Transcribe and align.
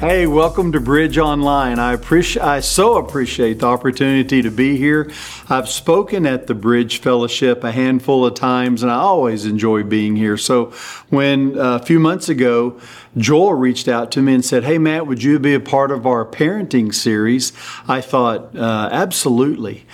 Hey, 0.00 0.28
welcome 0.28 0.70
to 0.70 0.80
Bridge 0.80 1.18
Online. 1.18 1.80
I 1.80 1.92
appreciate 1.92 2.40
I 2.40 2.60
so 2.60 2.98
appreciate 2.98 3.58
the 3.58 3.66
opportunity 3.66 4.42
to 4.42 4.50
be 4.52 4.76
here. 4.76 5.10
I've 5.48 5.68
spoken 5.68 6.24
at 6.24 6.46
the 6.46 6.54
Bridge 6.54 7.00
Fellowship 7.00 7.64
a 7.64 7.72
handful 7.72 8.24
of 8.24 8.34
times 8.34 8.84
and 8.84 8.92
I 8.92 8.94
always 8.94 9.44
enjoy 9.44 9.82
being 9.82 10.14
here. 10.14 10.36
So, 10.36 10.66
when 11.08 11.58
uh, 11.58 11.80
a 11.82 11.84
few 11.84 11.98
months 11.98 12.28
ago 12.28 12.80
Joel 13.16 13.54
reached 13.54 13.88
out 13.88 14.12
to 14.12 14.22
me 14.22 14.34
and 14.34 14.44
said, 14.44 14.62
"Hey 14.62 14.78
Matt, 14.78 15.08
would 15.08 15.24
you 15.24 15.40
be 15.40 15.54
a 15.54 15.58
part 15.58 15.90
of 15.90 16.06
our 16.06 16.24
parenting 16.24 16.94
series?" 16.94 17.52
I 17.88 18.00
thought, 18.00 18.54
uh, 18.54 18.88
"Absolutely." 18.92 19.84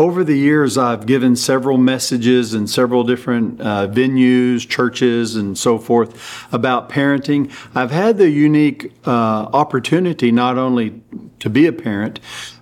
Over 0.00 0.24
the 0.24 0.34
years, 0.34 0.78
I've 0.78 1.04
given 1.04 1.36
several 1.36 1.76
messages 1.76 2.54
in 2.54 2.66
several 2.68 3.04
different 3.04 3.60
uh, 3.60 3.86
venues, 3.86 4.66
churches, 4.66 5.36
and 5.36 5.58
so 5.58 5.76
forth 5.76 6.46
about 6.54 6.88
parenting. 6.88 7.52
I've 7.74 7.90
had 7.90 8.16
the 8.16 8.30
unique 8.30 8.94
uh, 9.06 9.10
opportunity 9.10 10.32
not 10.32 10.56
only 10.56 11.02
to 11.40 11.50
be 11.50 11.66
a 11.66 11.72
parent, 11.74 12.18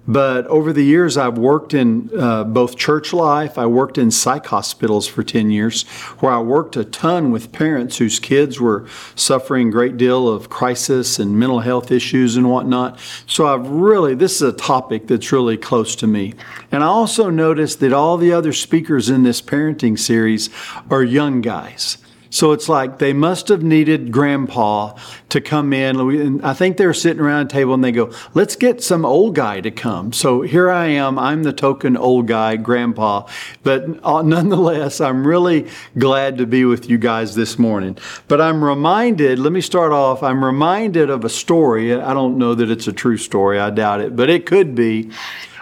but 0.08 0.46
over 0.46 0.72
the 0.72 0.82
years, 0.82 1.18
I've 1.18 1.36
worked 1.36 1.74
in 1.74 2.10
uh, 2.18 2.44
both 2.44 2.78
church 2.78 3.12
life. 3.12 3.58
I 3.58 3.66
worked 3.66 3.98
in 3.98 4.10
psych 4.10 4.46
hospitals 4.46 5.06
for 5.06 5.22
10 5.22 5.50
years, 5.50 5.82
where 6.20 6.32
I 6.32 6.40
worked 6.40 6.76
a 6.76 6.84
ton 6.84 7.30
with 7.30 7.52
parents 7.52 7.98
whose 7.98 8.18
kids 8.18 8.58
were 8.58 8.86
suffering 9.14 9.68
a 9.68 9.70
great 9.70 9.98
deal 9.98 10.26
of 10.26 10.48
crisis 10.48 11.18
and 11.18 11.38
mental 11.38 11.60
health 11.60 11.90
issues 11.90 12.36
and 12.36 12.48
whatnot. 12.50 12.98
So 13.26 13.46
I've 13.46 13.68
really, 13.68 14.14
this 14.14 14.36
is 14.36 14.42
a 14.42 14.52
topic 14.52 15.08
that's 15.08 15.30
really 15.30 15.58
close 15.58 15.94
to 15.96 16.06
me. 16.06 16.32
And 16.72 16.82
I 16.82 16.86
also 16.86 17.28
noticed 17.28 17.80
that 17.80 17.92
all 17.92 18.16
the 18.16 18.32
other 18.32 18.54
speakers 18.54 19.10
in 19.10 19.24
this 19.24 19.42
parenting 19.42 19.98
series 19.98 20.48
are 20.90 21.02
young 21.02 21.42
guys. 21.42 21.98
So 22.30 22.52
it's 22.52 22.68
like 22.68 22.98
they 22.98 23.12
must 23.12 23.48
have 23.48 23.62
needed 23.62 24.12
grandpa 24.12 24.94
to 25.30 25.40
come 25.40 25.72
in. 25.72 25.98
And 25.98 26.44
I 26.44 26.54
think 26.54 26.76
they 26.76 26.86
were 26.86 26.94
sitting 26.94 27.20
around 27.22 27.46
a 27.46 27.48
table 27.48 27.74
and 27.74 27.82
they 27.82 27.92
go, 27.92 28.12
let's 28.34 28.56
get 28.56 28.82
some 28.82 29.04
old 29.04 29.34
guy 29.34 29.60
to 29.60 29.70
come. 29.70 30.12
So 30.12 30.42
here 30.42 30.70
I 30.70 30.86
am. 30.86 31.18
I'm 31.18 31.42
the 31.42 31.52
token 31.52 31.96
old 31.96 32.26
guy, 32.26 32.56
grandpa. 32.56 33.26
But 33.62 33.84
uh, 34.04 34.22
nonetheless, 34.22 35.00
I'm 35.00 35.26
really 35.26 35.68
glad 35.96 36.38
to 36.38 36.46
be 36.46 36.64
with 36.64 36.88
you 36.88 36.98
guys 36.98 37.34
this 37.34 37.58
morning. 37.58 37.96
But 38.28 38.40
I'm 38.40 38.62
reminded, 38.62 39.38
let 39.38 39.52
me 39.52 39.60
start 39.60 39.92
off. 39.92 40.22
I'm 40.22 40.44
reminded 40.44 41.10
of 41.10 41.24
a 41.24 41.28
story. 41.28 41.94
I 41.94 42.14
don't 42.14 42.38
know 42.38 42.54
that 42.54 42.70
it's 42.70 42.86
a 42.86 42.92
true 42.92 43.16
story. 43.16 43.58
I 43.58 43.70
doubt 43.70 44.00
it, 44.00 44.16
but 44.16 44.30
it 44.30 44.46
could 44.46 44.74
be 44.74 45.10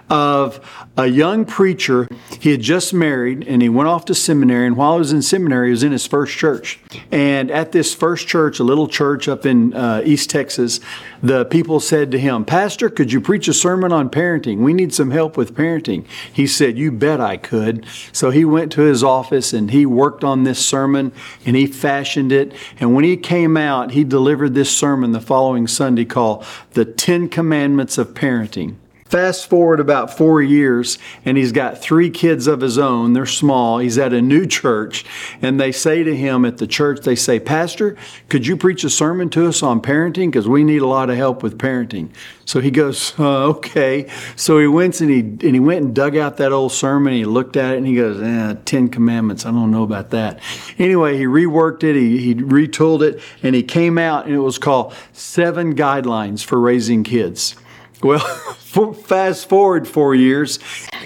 of 0.09 0.87
a 0.97 1.07
young 1.07 1.45
preacher. 1.45 2.09
He 2.41 2.53
had 2.53 2.61
just 2.61 2.95
married 2.95 3.47
and 3.47 3.61
he 3.61 3.69
went 3.69 3.89
off 3.89 4.05
to 4.07 4.15
seminary. 4.15 4.67
And 4.67 4.77
while 4.77 4.95
he 4.95 4.99
was 5.01 5.13
in 5.13 5.23
seminary, 5.23 5.69
he 5.69 5.71
was 5.73 5.83
in 5.83 5.93
his 5.93 6.07
first 6.07 6.37
church. 6.37 6.79
And 7.11 7.51
at 7.51 7.73
this 7.73 7.95
first 7.95 8.29
church, 8.29 8.59
a 8.61 8.65
little 8.65 8.89
church 8.89 9.29
up 9.29 9.45
in 9.45 9.75
uh, 9.75 10.03
East 10.05 10.31
Texas, 10.31 10.81
the 11.23 11.45
people 11.45 11.81
said 11.81 12.11
to 12.13 12.19
him, 12.19 12.45
Pastor, 12.45 12.89
could 12.89 13.13
you 13.13 13.21
preach 13.21 13.49
a 13.49 13.53
sermon 13.53 13.93
on 13.93 14.09
parenting? 14.09 14.59
We 14.59 14.73
need 14.73 14.95
some 14.95 15.11
help 15.11 15.37
with 15.37 15.55
parenting. 15.55 16.07
He 16.33 16.47
said, 16.47 16.79
You 16.79 16.93
bet 16.93 17.21
I 17.21 17.37
could. 17.37 17.85
So 18.13 18.31
he 18.31 18.45
went 18.45 18.73
to 18.73 18.83
his 18.83 19.03
office 19.03 19.53
and 19.53 19.71
he 19.71 19.87
worked 19.87 20.23
on 20.23 20.45
this 20.45 20.65
sermon 20.65 21.13
and 21.45 21.57
he 21.57 21.67
fashioned 21.67 22.33
it. 22.33 22.53
And 22.79 22.95
when 22.95 23.05
he 23.05 23.17
came 23.17 23.57
out, 23.57 23.91
he 23.91 24.05
delivered 24.05 24.55
this 24.55 24.71
sermon 24.71 25.13
the 25.13 25.21
following 25.21 25.67
Sunday 25.67 26.05
called 26.05 26.45
The 26.73 26.85
Ten 26.85 27.29
Commandments 27.29 27.99
of 27.99 28.15
Parenting. 28.15 28.77
Fast 29.09 29.49
forward 29.49 29.79
about 29.79 30.17
four 30.17 30.43
years, 30.43 30.99
and 31.25 31.37
he's 31.37 31.53
got 31.53 31.79
three 31.79 32.11
kids 32.11 32.49
of 32.49 32.61
his 32.61 32.77
own. 32.77 33.13
They're 33.13 33.25
small. 33.25 33.79
He's 33.79 33.99
at 33.99 34.13
a 34.13 34.21
new 34.21 34.47
church, 34.47 35.05
and 35.41 35.61
they 35.61 35.71
say 35.71 36.03
to 36.03 36.17
him 36.17 36.45
at 36.45 36.59
the 36.59 36.67
church, 36.67 37.03
they 37.03 37.15
say, 37.15 37.39
Pastor, 37.39 37.97
could 38.29 38.49
you 38.49 38.57
preach 38.57 38.83
a 38.83 38.91
sermon 38.91 39.31
to 39.31 39.47
us 39.47 39.63
on 39.63 39.81
parenting? 39.81 40.33
Because 40.33 40.49
we 40.49 40.65
need 40.65 40.83
a 40.83 40.89
lot 40.89 41.09
of 41.09 41.17
help 41.17 41.45
with 41.45 41.57
parenting. 41.57 42.09
So 42.47 42.61
he 42.61 42.73
goes, 42.73 43.17
uh, 43.19 43.45
okay. 43.51 44.11
So 44.35 44.59
he 44.59 44.67
went 44.67 45.01
and 45.01 45.11
he 45.11 45.21
and 45.21 45.55
he 45.55 45.61
went 45.61 45.85
and 45.85 45.95
dug 45.95 46.17
out 46.17 46.39
that 46.39 46.51
old 46.51 46.73
sermon. 46.73 47.13
He 47.13 47.25
looked 47.25 47.57
at 47.57 47.75
it 47.75 47.79
and 47.79 47.87
he 47.87 47.95
goes, 47.95 48.21
eh, 48.21 48.57
Ten 48.65 48.89
Commandments. 48.89 49.47
I 49.47 49.53
don't 49.53 49.71
know 49.71 49.85
about 49.85 50.11
that. 50.11 50.41
Anyway, 50.79 51.17
he 51.17 51.25
reworked 51.25 51.85
it. 51.85 51.95
He 51.95 52.19
he 52.19 52.35
retooled 52.35 53.03
it, 53.03 53.21
and 53.43 53.55
he 53.55 53.63
came 53.63 53.99
out 53.99 54.27
and 54.27 54.35
it 54.35 54.41
was 54.41 54.59
called 54.59 54.95
Seven 55.13 55.77
Guidelines 55.77 56.45
for 56.45 56.59
Raising 56.59 57.05
Kids. 57.05 57.55
Well, 58.03 58.19
fast 58.95 59.49
forward 59.49 59.89
four 59.89 60.15
years, 60.15 60.59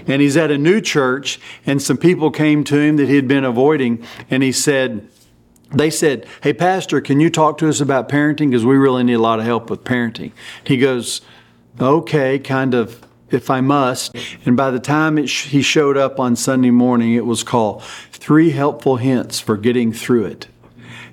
and 0.06 0.20
he's 0.20 0.36
at 0.36 0.50
a 0.50 0.58
new 0.58 0.80
church, 0.80 1.40
and 1.64 1.80
some 1.80 1.96
people 1.96 2.30
came 2.30 2.64
to 2.64 2.78
him 2.78 2.96
that 2.96 3.08
he 3.08 3.16
had 3.16 3.28
been 3.28 3.44
avoiding, 3.44 4.04
and 4.28 4.42
he 4.42 4.52
said, 4.52 5.08
they 5.72 5.90
said, 5.90 6.26
Hey, 6.42 6.52
Pastor, 6.52 7.00
can 7.00 7.20
you 7.20 7.30
talk 7.30 7.58
to 7.58 7.68
us 7.68 7.80
about 7.80 8.08
parenting? 8.08 8.50
Because 8.50 8.64
we 8.64 8.76
really 8.76 9.04
need 9.04 9.14
a 9.14 9.20
lot 9.20 9.38
of 9.38 9.44
help 9.44 9.70
with 9.70 9.84
parenting. 9.84 10.32
He 10.64 10.76
goes, 10.76 11.20
Okay, 11.80 12.38
kind 12.38 12.74
of, 12.74 13.06
if 13.30 13.50
I 13.50 13.60
must. 13.60 14.16
And 14.44 14.56
by 14.56 14.72
the 14.72 14.80
time 14.80 15.24
sh- 15.26 15.46
he 15.46 15.62
showed 15.62 15.96
up 15.96 16.18
on 16.18 16.34
Sunday 16.34 16.70
morning, 16.70 17.14
it 17.14 17.24
was 17.24 17.44
called 17.44 17.84
Three 18.10 18.50
Helpful 18.50 18.96
Hints 18.96 19.38
for 19.38 19.56
Getting 19.56 19.92
Through 19.92 20.24
It. 20.26 20.48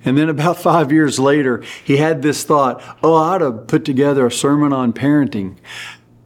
And 0.07 0.17
then 0.17 0.29
about 0.29 0.57
five 0.57 0.89
years 0.89 1.19
later, 1.19 1.61
he 1.83 1.97
had 1.97 2.21
this 2.21 2.45
thought, 2.45 2.81
oh, 3.03 3.13
I 3.13 3.35
ought 3.35 3.37
to 3.39 3.51
put 3.51 3.83
together 3.83 4.25
a 4.25 4.31
sermon 4.31 4.71
on 4.71 4.93
parenting. 4.93 5.57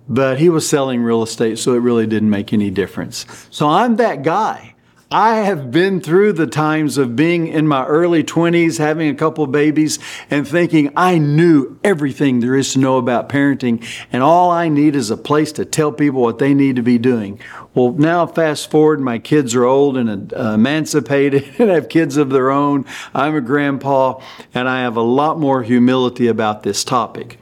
But 0.08 0.40
he 0.40 0.50
was 0.50 0.70
selling 0.70 1.02
real 1.02 1.24
estate, 1.24 1.58
so 1.58 1.74
it 1.74 1.80
really 1.80 2.06
didn't 2.06 2.30
make 2.30 2.54
any 2.54 2.70
difference. 2.70 3.26
So 3.50 3.68
I'm 3.68 3.96
that 3.96 4.22
guy. 4.22 4.71
I 5.14 5.40
have 5.40 5.72
been 5.72 6.00
through 6.00 6.34
the 6.34 6.48
times 6.48 6.98
of 6.98 7.18
being 7.18 7.48
in 7.48 7.68
my 7.68 7.86
early 7.86 8.24
20s, 8.24 8.78
having 8.78 9.10
a 9.10 9.14
couple 9.14 9.46
babies, 9.46 10.00
and 10.30 10.48
thinking 10.48 10.94
I 10.96 11.18
knew 11.18 11.78
everything 11.84 12.40
there 12.40 12.56
is 12.56 12.72
to 12.74 12.80
know 12.80 12.98
about 12.98 13.28
parenting, 13.28 13.86
and 14.14 14.24
all 14.24 14.52
I 14.52 14.70
need 14.70 14.96
is 14.96 15.12
a 15.12 15.18
place 15.18 15.52
to 15.54 15.66
tell 15.66 15.92
people 15.92 16.22
what 16.22 16.40
they 16.40 16.54
need 16.54 16.78
to 16.78 16.82
be 16.82 16.98
doing. 16.98 17.42
Well, 17.74 17.92
now 17.92 18.26
fast 18.26 18.72
forward, 18.72 19.02
my 19.02 19.20
kids 19.20 19.54
are 19.54 19.66
old 19.66 19.98
and 19.98 20.34
uh, 20.34 20.54
emancipated 20.54 21.44
and 21.60 21.70
have 21.70 21.90
kids 21.90 22.16
of 22.16 22.30
their 22.30 22.50
own. 22.50 22.86
I'm 23.14 23.36
a 23.36 23.42
grandpa, 23.42 24.22
and 24.54 24.70
I 24.70 24.80
have 24.84 24.96
a 24.96 25.02
lot 25.02 25.38
more 25.38 25.62
humility 25.62 26.28
about 26.28 26.64
this 26.64 26.86
topic. 26.86 27.38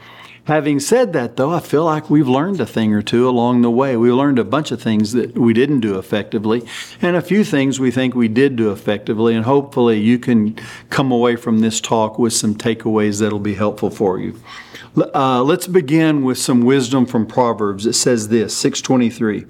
Having 0.49 0.79
said 0.79 1.13
that, 1.13 1.35
though, 1.35 1.53
I 1.53 1.59
feel 1.59 1.85
like 1.85 2.09
we've 2.09 2.27
learned 2.27 2.59
a 2.59 2.65
thing 2.65 2.91
or 2.91 3.03
two 3.03 3.29
along 3.29 3.61
the 3.61 3.69
way. 3.69 3.95
We 3.95 4.11
learned 4.11 4.39
a 4.39 4.43
bunch 4.43 4.71
of 4.71 4.81
things 4.81 5.11
that 5.11 5.37
we 5.37 5.53
didn't 5.53 5.81
do 5.81 5.99
effectively, 5.99 6.63
and 7.03 7.15
a 7.15 7.21
few 7.21 7.43
things 7.43 7.79
we 7.79 7.91
think 7.91 8.15
we 8.15 8.29
did 8.29 8.55
do 8.55 8.71
effectively. 8.71 9.35
And 9.35 9.45
hopefully, 9.45 9.99
you 9.99 10.17
can 10.17 10.55
come 10.89 11.11
away 11.11 11.35
from 11.35 11.59
this 11.59 11.79
talk 11.79 12.17
with 12.17 12.33
some 12.33 12.55
takeaways 12.55 13.19
that'll 13.19 13.37
be 13.37 13.53
helpful 13.53 13.91
for 13.91 14.17
you. 14.17 14.41
Uh, 15.13 15.43
let's 15.43 15.67
begin 15.67 16.23
with 16.23 16.39
some 16.39 16.61
wisdom 16.61 17.05
from 17.05 17.27
Proverbs. 17.27 17.85
It 17.85 17.93
says 17.93 18.29
this 18.29 18.57
623 18.57 19.45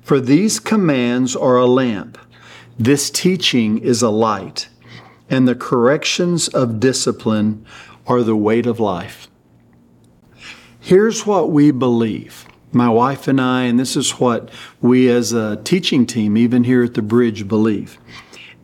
For 0.00 0.18
these 0.18 0.60
commands 0.60 1.36
are 1.36 1.58
a 1.58 1.66
lamp, 1.66 2.16
this 2.78 3.10
teaching 3.10 3.76
is 3.76 4.00
a 4.00 4.08
light, 4.08 4.70
and 5.28 5.46
the 5.46 5.54
corrections 5.54 6.48
of 6.48 6.80
discipline 6.80 7.66
are 8.06 8.22
the 8.22 8.34
weight 8.34 8.64
of 8.64 8.80
life. 8.80 9.27
Here's 10.88 11.26
what 11.26 11.50
we 11.50 11.70
believe. 11.70 12.48
My 12.72 12.88
wife 12.88 13.28
and 13.28 13.38
I, 13.38 13.64
and 13.64 13.78
this 13.78 13.94
is 13.94 14.12
what 14.12 14.48
we 14.80 15.10
as 15.10 15.34
a 15.34 15.56
teaching 15.56 16.06
team, 16.06 16.34
even 16.38 16.64
here 16.64 16.82
at 16.82 16.94
the 16.94 17.02
Bridge, 17.02 17.46
believe. 17.46 17.98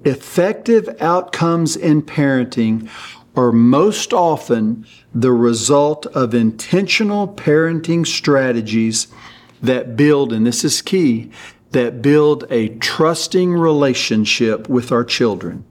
Effective 0.07 0.89
outcomes 1.03 1.77
in 1.77 2.01
parenting 2.01 2.89
are 3.37 3.53
most 3.53 4.15
often 4.15 4.87
the 5.15 5.33
result 5.33 6.07
of 6.07 6.33
intentional 6.33 7.29
parenting 7.29 8.07
strategies 8.07 9.09
that 9.61 9.95
build, 9.95 10.33
and 10.33 10.47
this 10.47 10.65
is 10.65 10.81
key, 10.81 11.31
that 11.73 12.01
build 12.01 12.47
a 12.49 12.71
trusting 12.79 13.53
relationship 13.53 14.67
with 14.67 14.91
our 14.91 15.05
children. 15.05 15.63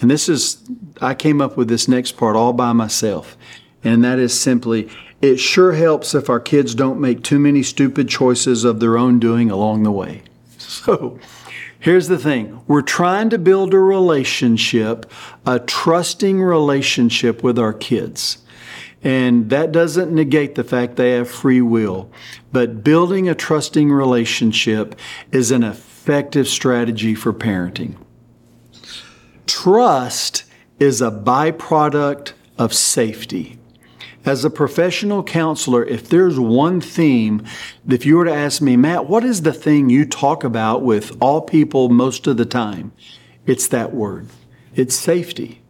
And 0.00 0.10
this 0.10 0.26
is, 0.26 0.66
I 1.02 1.12
came 1.12 1.42
up 1.42 1.58
with 1.58 1.68
this 1.68 1.86
next 1.86 2.12
part 2.12 2.34
all 2.34 2.54
by 2.54 2.72
myself. 2.72 3.36
And 3.82 4.04
that 4.04 4.18
is 4.18 4.38
simply 4.38 4.90
it 5.20 5.36
sure 5.36 5.72
helps 5.72 6.14
if 6.14 6.30
our 6.30 6.40
kids 6.40 6.74
don't 6.74 7.00
make 7.00 7.22
too 7.22 7.38
many 7.38 7.62
stupid 7.62 8.08
choices 8.08 8.64
of 8.64 8.80
their 8.80 8.96
own 8.96 9.18
doing 9.18 9.50
along 9.50 9.82
the 9.82 9.92
way. 9.92 10.22
So, 10.58 11.18
here's 11.78 12.08
the 12.08 12.18
thing 12.18 12.62
we're 12.66 12.82
trying 12.82 13.30
to 13.30 13.38
build 13.38 13.74
a 13.74 13.78
relationship, 13.78 15.10
a 15.44 15.58
trusting 15.58 16.40
relationship 16.40 17.42
with 17.42 17.58
our 17.58 17.72
kids. 17.72 18.38
And 19.02 19.48
that 19.48 19.72
doesn't 19.72 20.12
negate 20.12 20.54
the 20.54 20.64
fact 20.64 20.96
they 20.96 21.12
have 21.12 21.30
free 21.30 21.62
will. 21.62 22.10
But 22.52 22.84
building 22.84 23.28
a 23.28 23.34
trusting 23.34 23.90
relationship 23.90 24.94
is 25.32 25.50
an 25.50 25.64
effective 25.64 26.46
strategy 26.46 27.14
for 27.14 27.32
parenting. 27.32 27.96
Trust 29.46 30.44
is 30.78 31.00
a 31.00 31.10
byproduct 31.10 32.32
of 32.58 32.74
safety. 32.74 33.58
As 34.24 34.44
a 34.44 34.50
professional 34.50 35.22
counselor, 35.22 35.82
if 35.84 36.08
there's 36.08 36.38
one 36.38 36.80
theme, 36.80 37.42
if 37.88 38.04
you 38.04 38.16
were 38.16 38.26
to 38.26 38.34
ask 38.34 38.60
me, 38.60 38.76
Matt, 38.76 39.08
what 39.08 39.24
is 39.24 39.42
the 39.42 39.52
thing 39.52 39.88
you 39.88 40.04
talk 40.04 40.44
about 40.44 40.82
with 40.82 41.16
all 41.22 41.40
people 41.40 41.88
most 41.88 42.26
of 42.26 42.36
the 42.36 42.44
time? 42.44 42.92
It's 43.46 43.66
that 43.68 43.94
word. 43.94 44.28
It's 44.74 44.94
safety. 44.94 45.62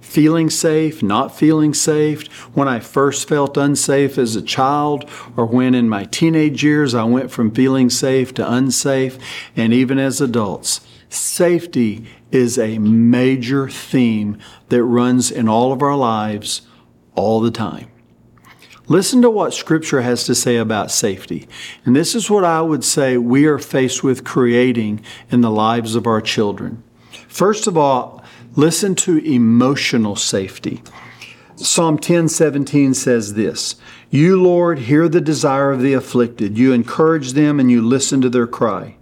feeling 0.00 0.48
safe, 0.48 1.02
not 1.02 1.36
feeling 1.36 1.74
safe, 1.74 2.26
when 2.54 2.68
I 2.68 2.80
first 2.80 3.28
felt 3.28 3.56
unsafe 3.56 4.18
as 4.18 4.36
a 4.36 4.42
child, 4.42 5.08
or 5.36 5.46
when 5.46 5.74
in 5.74 5.88
my 5.88 6.04
teenage 6.04 6.62
years 6.62 6.94
I 6.94 7.04
went 7.04 7.30
from 7.30 7.50
feeling 7.50 7.90
safe 7.90 8.32
to 8.34 8.52
unsafe, 8.52 9.18
and 9.56 9.72
even 9.72 9.98
as 9.98 10.20
adults. 10.20 10.80
Safety 11.08 12.06
is 12.30 12.58
a 12.58 12.78
major 12.78 13.68
theme 13.68 14.38
that 14.68 14.84
runs 14.84 15.30
in 15.30 15.48
all 15.48 15.72
of 15.72 15.82
our 15.82 15.96
lives 15.96 16.62
all 17.14 17.40
the 17.40 17.50
time. 17.50 17.88
Listen 18.88 19.20
to 19.22 19.30
what 19.30 19.52
Scripture 19.52 20.02
has 20.02 20.24
to 20.24 20.34
say 20.34 20.56
about 20.56 20.92
safety. 20.92 21.48
And 21.84 21.96
this 21.96 22.14
is 22.14 22.30
what 22.30 22.44
I 22.44 22.60
would 22.60 22.84
say 22.84 23.16
we 23.16 23.46
are 23.46 23.58
faced 23.58 24.04
with 24.04 24.24
creating 24.24 25.02
in 25.30 25.40
the 25.40 25.50
lives 25.50 25.96
of 25.96 26.06
our 26.06 26.20
children. 26.20 26.84
First 27.26 27.66
of 27.66 27.76
all, 27.76 28.22
listen 28.54 28.94
to 28.96 29.18
emotional 29.18 30.14
safety. 30.14 30.82
Psalm 31.56 31.98
10 31.98 32.28
17 32.28 32.94
says 32.94 33.34
this 33.34 33.76
You, 34.10 34.40
Lord, 34.40 34.80
hear 34.80 35.08
the 35.08 35.20
desire 35.20 35.72
of 35.72 35.80
the 35.82 35.94
afflicted. 35.94 36.56
You 36.56 36.72
encourage 36.72 37.32
them 37.32 37.58
and 37.58 37.70
you 37.70 37.82
listen 37.82 38.20
to 38.20 38.28
their 38.28 38.46
cry. 38.46 38.96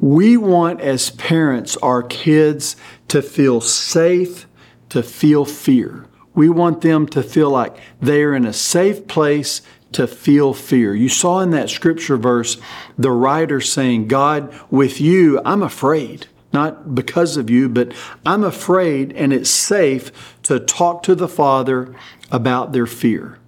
We 0.00 0.36
want, 0.36 0.80
as 0.80 1.10
parents, 1.10 1.76
our 1.78 2.02
kids 2.02 2.76
to 3.08 3.22
feel 3.22 3.60
safe, 3.60 4.46
to 4.90 5.02
feel 5.02 5.44
fear. 5.44 6.06
We 6.36 6.48
want 6.48 6.82
them 6.82 7.08
to 7.08 7.22
feel 7.24 7.50
like 7.50 7.76
they 8.00 8.22
are 8.22 8.34
in 8.34 8.46
a 8.46 8.52
safe 8.52 9.08
place 9.08 9.62
to 9.92 10.06
feel 10.06 10.52
fear. 10.52 10.94
You 10.94 11.08
saw 11.08 11.40
in 11.40 11.50
that 11.50 11.70
scripture 11.70 12.16
verse 12.16 12.58
the 12.98 13.10
writer 13.10 13.60
saying, 13.60 14.08
God, 14.08 14.54
with 14.70 15.00
you, 15.00 15.40
I'm 15.44 15.62
afraid. 15.62 16.26
Not 16.52 16.94
because 16.94 17.36
of 17.36 17.50
you, 17.50 17.68
but 17.68 17.92
I'm 18.24 18.44
afraid, 18.44 19.12
and 19.12 19.32
it's 19.32 19.50
safe 19.50 20.36
to 20.44 20.60
talk 20.60 21.02
to 21.02 21.14
the 21.14 21.28
Father 21.28 21.94
about 22.30 22.72
their 22.72 22.86
fear. 22.86 23.38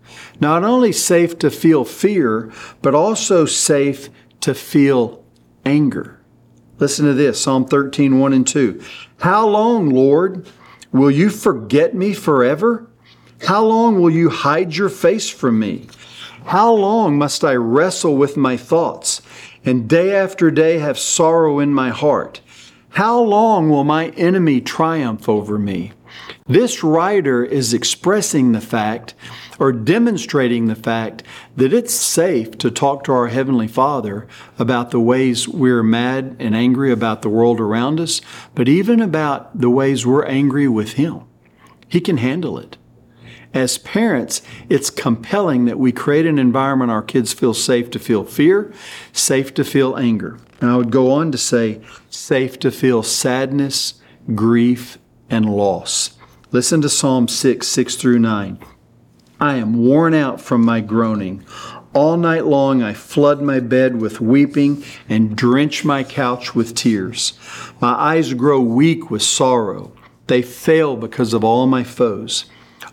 Not 0.40 0.64
only 0.64 0.92
safe 0.92 1.38
to 1.40 1.50
feel 1.50 1.84
fear, 1.84 2.52
but 2.82 2.94
also 2.94 3.44
safe 3.44 4.08
to 4.40 4.54
feel 4.54 5.24
anger. 5.64 6.20
Listen 6.78 7.06
to 7.06 7.14
this 7.14 7.40
Psalm 7.40 7.66
13, 7.66 8.18
1 8.18 8.32
and 8.32 8.46
2. 8.46 8.82
How 9.20 9.46
long, 9.46 9.90
Lord, 9.90 10.46
Will 10.92 11.10
you 11.10 11.28
forget 11.28 11.94
me 11.94 12.14
forever? 12.14 12.86
How 13.42 13.64
long 13.64 14.00
will 14.00 14.10
you 14.10 14.30
hide 14.30 14.74
your 14.74 14.88
face 14.88 15.28
from 15.28 15.58
me? 15.58 15.86
How 16.46 16.72
long 16.72 17.18
must 17.18 17.44
I 17.44 17.54
wrestle 17.54 18.16
with 18.16 18.36
my 18.36 18.56
thoughts 18.56 19.20
and 19.64 19.88
day 19.88 20.14
after 20.14 20.50
day 20.50 20.78
have 20.78 20.98
sorrow 20.98 21.58
in 21.58 21.74
my 21.74 21.90
heart? 21.90 22.40
How 22.90 23.20
long 23.20 23.68
will 23.68 23.84
my 23.84 24.08
enemy 24.10 24.60
triumph 24.60 25.28
over 25.28 25.58
me? 25.58 25.92
This 26.46 26.82
writer 26.82 27.44
is 27.44 27.74
expressing 27.74 28.52
the 28.52 28.60
fact 28.60 29.14
or 29.58 29.72
demonstrating 29.72 30.66
the 30.66 30.74
fact 30.74 31.22
that 31.56 31.72
it's 31.72 31.94
safe 31.94 32.56
to 32.58 32.70
talk 32.70 33.04
to 33.04 33.12
our 33.12 33.28
Heavenly 33.28 33.68
Father 33.68 34.26
about 34.58 34.90
the 34.90 35.00
ways 35.00 35.48
we're 35.48 35.82
mad 35.82 36.36
and 36.38 36.54
angry 36.54 36.92
about 36.92 37.22
the 37.22 37.28
world 37.28 37.60
around 37.60 38.00
us, 38.00 38.20
but 38.54 38.68
even 38.68 39.00
about 39.00 39.58
the 39.58 39.70
ways 39.70 40.06
we're 40.06 40.24
angry 40.26 40.68
with 40.68 40.92
Him. 40.92 41.22
He 41.88 42.00
can 42.00 42.18
handle 42.18 42.58
it. 42.58 42.76
As 43.54 43.78
parents, 43.78 44.42
it's 44.68 44.90
compelling 44.90 45.64
that 45.64 45.78
we 45.78 45.90
create 45.90 46.26
an 46.26 46.38
environment 46.38 46.90
our 46.90 47.02
kids 47.02 47.32
feel 47.32 47.54
safe 47.54 47.90
to 47.90 47.98
feel 47.98 48.24
fear, 48.24 48.72
safe 49.12 49.54
to 49.54 49.64
feel 49.64 49.96
anger. 49.96 50.38
And 50.60 50.70
I 50.70 50.76
would 50.76 50.90
go 50.90 51.10
on 51.10 51.32
to 51.32 51.38
say, 51.38 51.80
safe 52.10 52.58
to 52.60 52.70
feel 52.70 53.02
sadness, 53.02 53.94
grief, 54.34 54.98
and 55.30 55.46
loss. 55.46 56.18
Listen 56.50 56.82
to 56.82 56.88
Psalm 56.88 57.26
6, 57.26 57.66
6 57.66 57.96
through 57.96 58.18
9. 58.18 58.58
I 59.40 59.54
am 59.56 59.84
worn 59.84 60.14
out 60.14 60.40
from 60.40 60.64
my 60.64 60.80
groaning. 60.80 61.44
All 61.94 62.16
night 62.16 62.44
long 62.44 62.82
I 62.82 62.92
flood 62.92 63.40
my 63.40 63.60
bed 63.60 64.00
with 64.00 64.20
weeping 64.20 64.82
and 65.08 65.36
drench 65.36 65.84
my 65.84 66.02
couch 66.02 66.54
with 66.54 66.74
tears. 66.74 67.38
My 67.80 67.92
eyes 67.92 68.34
grow 68.34 68.60
weak 68.60 69.10
with 69.10 69.22
sorrow. 69.22 69.92
They 70.26 70.42
fail 70.42 70.96
because 70.96 71.32
of 71.32 71.44
all 71.44 71.66
my 71.66 71.84
foes. 71.84 72.46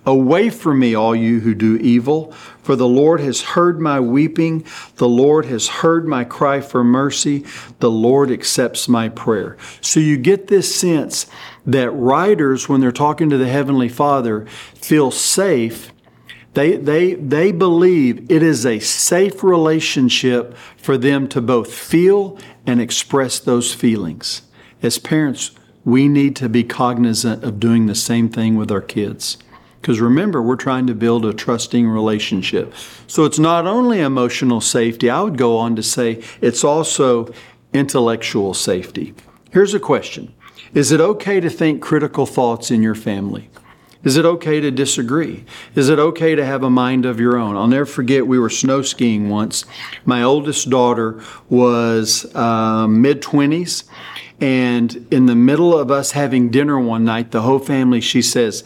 Away 0.05 0.51
from 0.51 0.79
me, 0.79 0.93
all 0.93 1.15
you 1.15 1.39
who 1.39 1.55
do 1.55 1.77
evil, 1.77 2.31
for 2.61 2.75
the 2.75 2.87
Lord 2.87 3.19
has 3.21 3.41
heard 3.41 3.81
my 3.81 3.99
weeping. 3.99 4.63
The 4.97 5.07
Lord 5.07 5.45
has 5.45 5.67
heard 5.67 6.07
my 6.07 6.23
cry 6.23 6.61
for 6.61 6.83
mercy. 6.83 7.43
The 7.79 7.89
Lord 7.89 8.29
accepts 8.29 8.87
my 8.87 9.09
prayer. 9.09 9.57
So 9.81 9.99
you 9.99 10.17
get 10.17 10.47
this 10.47 10.75
sense 10.75 11.25
that 11.65 11.89
writers, 11.89 12.69
when 12.69 12.81
they're 12.81 12.91
talking 12.91 13.31
to 13.31 13.37
the 13.37 13.47
Heavenly 13.47 13.89
Father, 13.89 14.45
feel 14.75 15.09
safe 15.09 15.91
they, 16.55 16.77
they, 16.77 17.13
they 17.15 17.51
believe 17.51 18.31
it 18.31 18.41
is 18.41 18.65
a 18.65 18.79
safe 18.79 19.43
relationship 19.43 20.55
for 20.77 20.97
them 20.97 21.27
to 21.29 21.41
both 21.41 21.73
feel 21.73 22.39
and 22.65 22.81
express 22.81 23.39
those 23.39 23.73
feelings. 23.73 24.41
As 24.81 24.97
parents, 24.97 25.51
we 25.83 26.07
need 26.07 26.35
to 26.37 26.49
be 26.49 26.63
cognizant 26.63 27.43
of 27.43 27.59
doing 27.59 27.85
the 27.85 27.95
same 27.95 28.29
thing 28.29 28.55
with 28.55 28.71
our 28.71 28.81
kids. 28.81 29.37
Because 29.81 29.99
remember, 29.99 30.41
we're 30.41 30.55
trying 30.55 30.87
to 30.87 30.95
build 30.95 31.25
a 31.25 31.33
trusting 31.33 31.87
relationship. 31.87 32.73
So 33.05 33.25
it's 33.25 33.37
not 33.37 33.67
only 33.67 33.99
emotional 33.99 34.61
safety, 34.61 35.09
I 35.09 35.21
would 35.21 35.37
go 35.37 35.57
on 35.57 35.75
to 35.75 35.83
say 35.83 36.23
it's 36.41 36.63
also 36.63 37.31
intellectual 37.71 38.53
safety. 38.53 39.13
Here's 39.51 39.73
a 39.73 39.79
question 39.79 40.33
Is 40.73 40.91
it 40.91 41.01
okay 41.01 41.39
to 41.39 41.49
think 41.49 41.81
critical 41.81 42.25
thoughts 42.25 42.71
in 42.71 42.81
your 42.81 42.95
family? 42.95 43.49
Is 44.05 44.17
it 44.17 44.25
okay 44.25 44.61
to 44.61 44.69
disagree? 44.69 45.43
Is 45.73 45.89
it 45.89 45.97
okay 45.97 46.35
to 46.35 46.45
have 46.45 46.63
a 46.63 46.69
mind 46.69 47.05
of 47.05 47.19
your 47.19 47.37
own? 47.37 47.57
I'll 47.57 47.67
never 47.67 47.87
forget 47.87 48.27
we 48.27 48.37
were 48.37 48.51
snow 48.51 48.83
skiing 48.83 49.29
once. 49.29 49.65
My 50.05 50.21
oldest 50.21 50.69
daughter 50.69 51.21
was 51.49 52.33
um, 52.35 53.01
mid 53.01 53.23
20s. 53.23 53.83
And 54.39 55.07
in 55.11 55.25
the 55.25 55.35
middle 55.35 55.75
of 55.77 55.89
us 55.89 56.11
having 56.11 56.51
dinner 56.51 56.79
one 56.79 57.03
night, 57.03 57.31
the 57.31 57.41
whole 57.41 57.57
family, 57.57 57.99
she 57.99 58.21
says, 58.21 58.63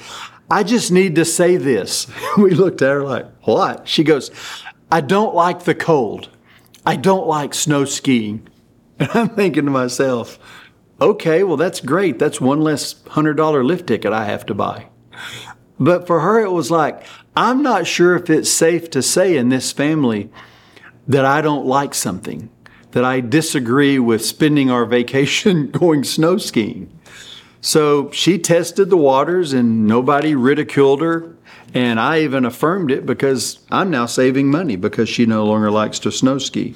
I 0.51 0.63
just 0.63 0.91
need 0.91 1.15
to 1.15 1.23
say 1.23 1.55
this. 1.55 2.07
we 2.37 2.51
looked 2.51 2.81
at 2.81 2.89
her 2.89 3.03
like, 3.03 3.27
What? 3.43 3.87
She 3.87 4.03
goes, 4.03 4.31
I 4.91 4.99
don't 4.99 5.33
like 5.33 5.63
the 5.63 5.75
cold. 5.75 6.29
I 6.85 6.97
don't 6.97 7.27
like 7.27 7.53
snow 7.53 7.85
skiing. 7.85 8.47
And 8.99 9.09
I'm 9.13 9.29
thinking 9.29 9.63
to 9.63 9.71
myself, 9.71 10.37
okay, 10.99 11.43
well, 11.43 11.55
that's 11.55 11.79
great. 11.79 12.19
That's 12.19 12.41
one 12.41 12.59
less 12.59 12.93
$100 12.93 13.65
lift 13.65 13.87
ticket 13.87 14.11
I 14.11 14.25
have 14.25 14.45
to 14.47 14.53
buy. 14.53 14.88
But 15.79 16.07
for 16.07 16.19
her, 16.19 16.39
it 16.39 16.51
was 16.51 16.69
like, 16.69 17.03
I'm 17.35 17.61
not 17.61 17.87
sure 17.87 18.15
if 18.15 18.29
it's 18.29 18.49
safe 18.49 18.89
to 18.91 19.01
say 19.01 19.37
in 19.37 19.49
this 19.49 19.71
family 19.71 20.29
that 21.07 21.25
I 21.25 21.41
don't 21.41 21.65
like 21.65 21.93
something, 21.93 22.49
that 22.91 23.05
I 23.05 23.21
disagree 23.21 23.97
with 23.97 24.25
spending 24.25 24.69
our 24.69 24.85
vacation 24.97 25.71
going 25.71 26.03
snow 26.03 26.37
skiing. 26.37 26.91
So 27.61 28.09
she 28.11 28.39
tested 28.39 28.89
the 28.89 28.97
waters 28.97 29.53
and 29.53 29.85
nobody 29.85 30.35
ridiculed 30.35 31.01
her. 31.01 31.35
And 31.73 31.99
I 31.99 32.21
even 32.21 32.45
affirmed 32.45 32.89
it 32.89 33.05
because 33.05 33.59
I'm 33.69 33.91
now 33.91 34.05
saving 34.05 34.49
money 34.49 34.75
because 34.75 35.07
she 35.07 35.25
no 35.25 35.45
longer 35.45 35.69
likes 35.69 35.99
to 35.99 36.11
snow 36.11 36.39
ski. 36.39 36.75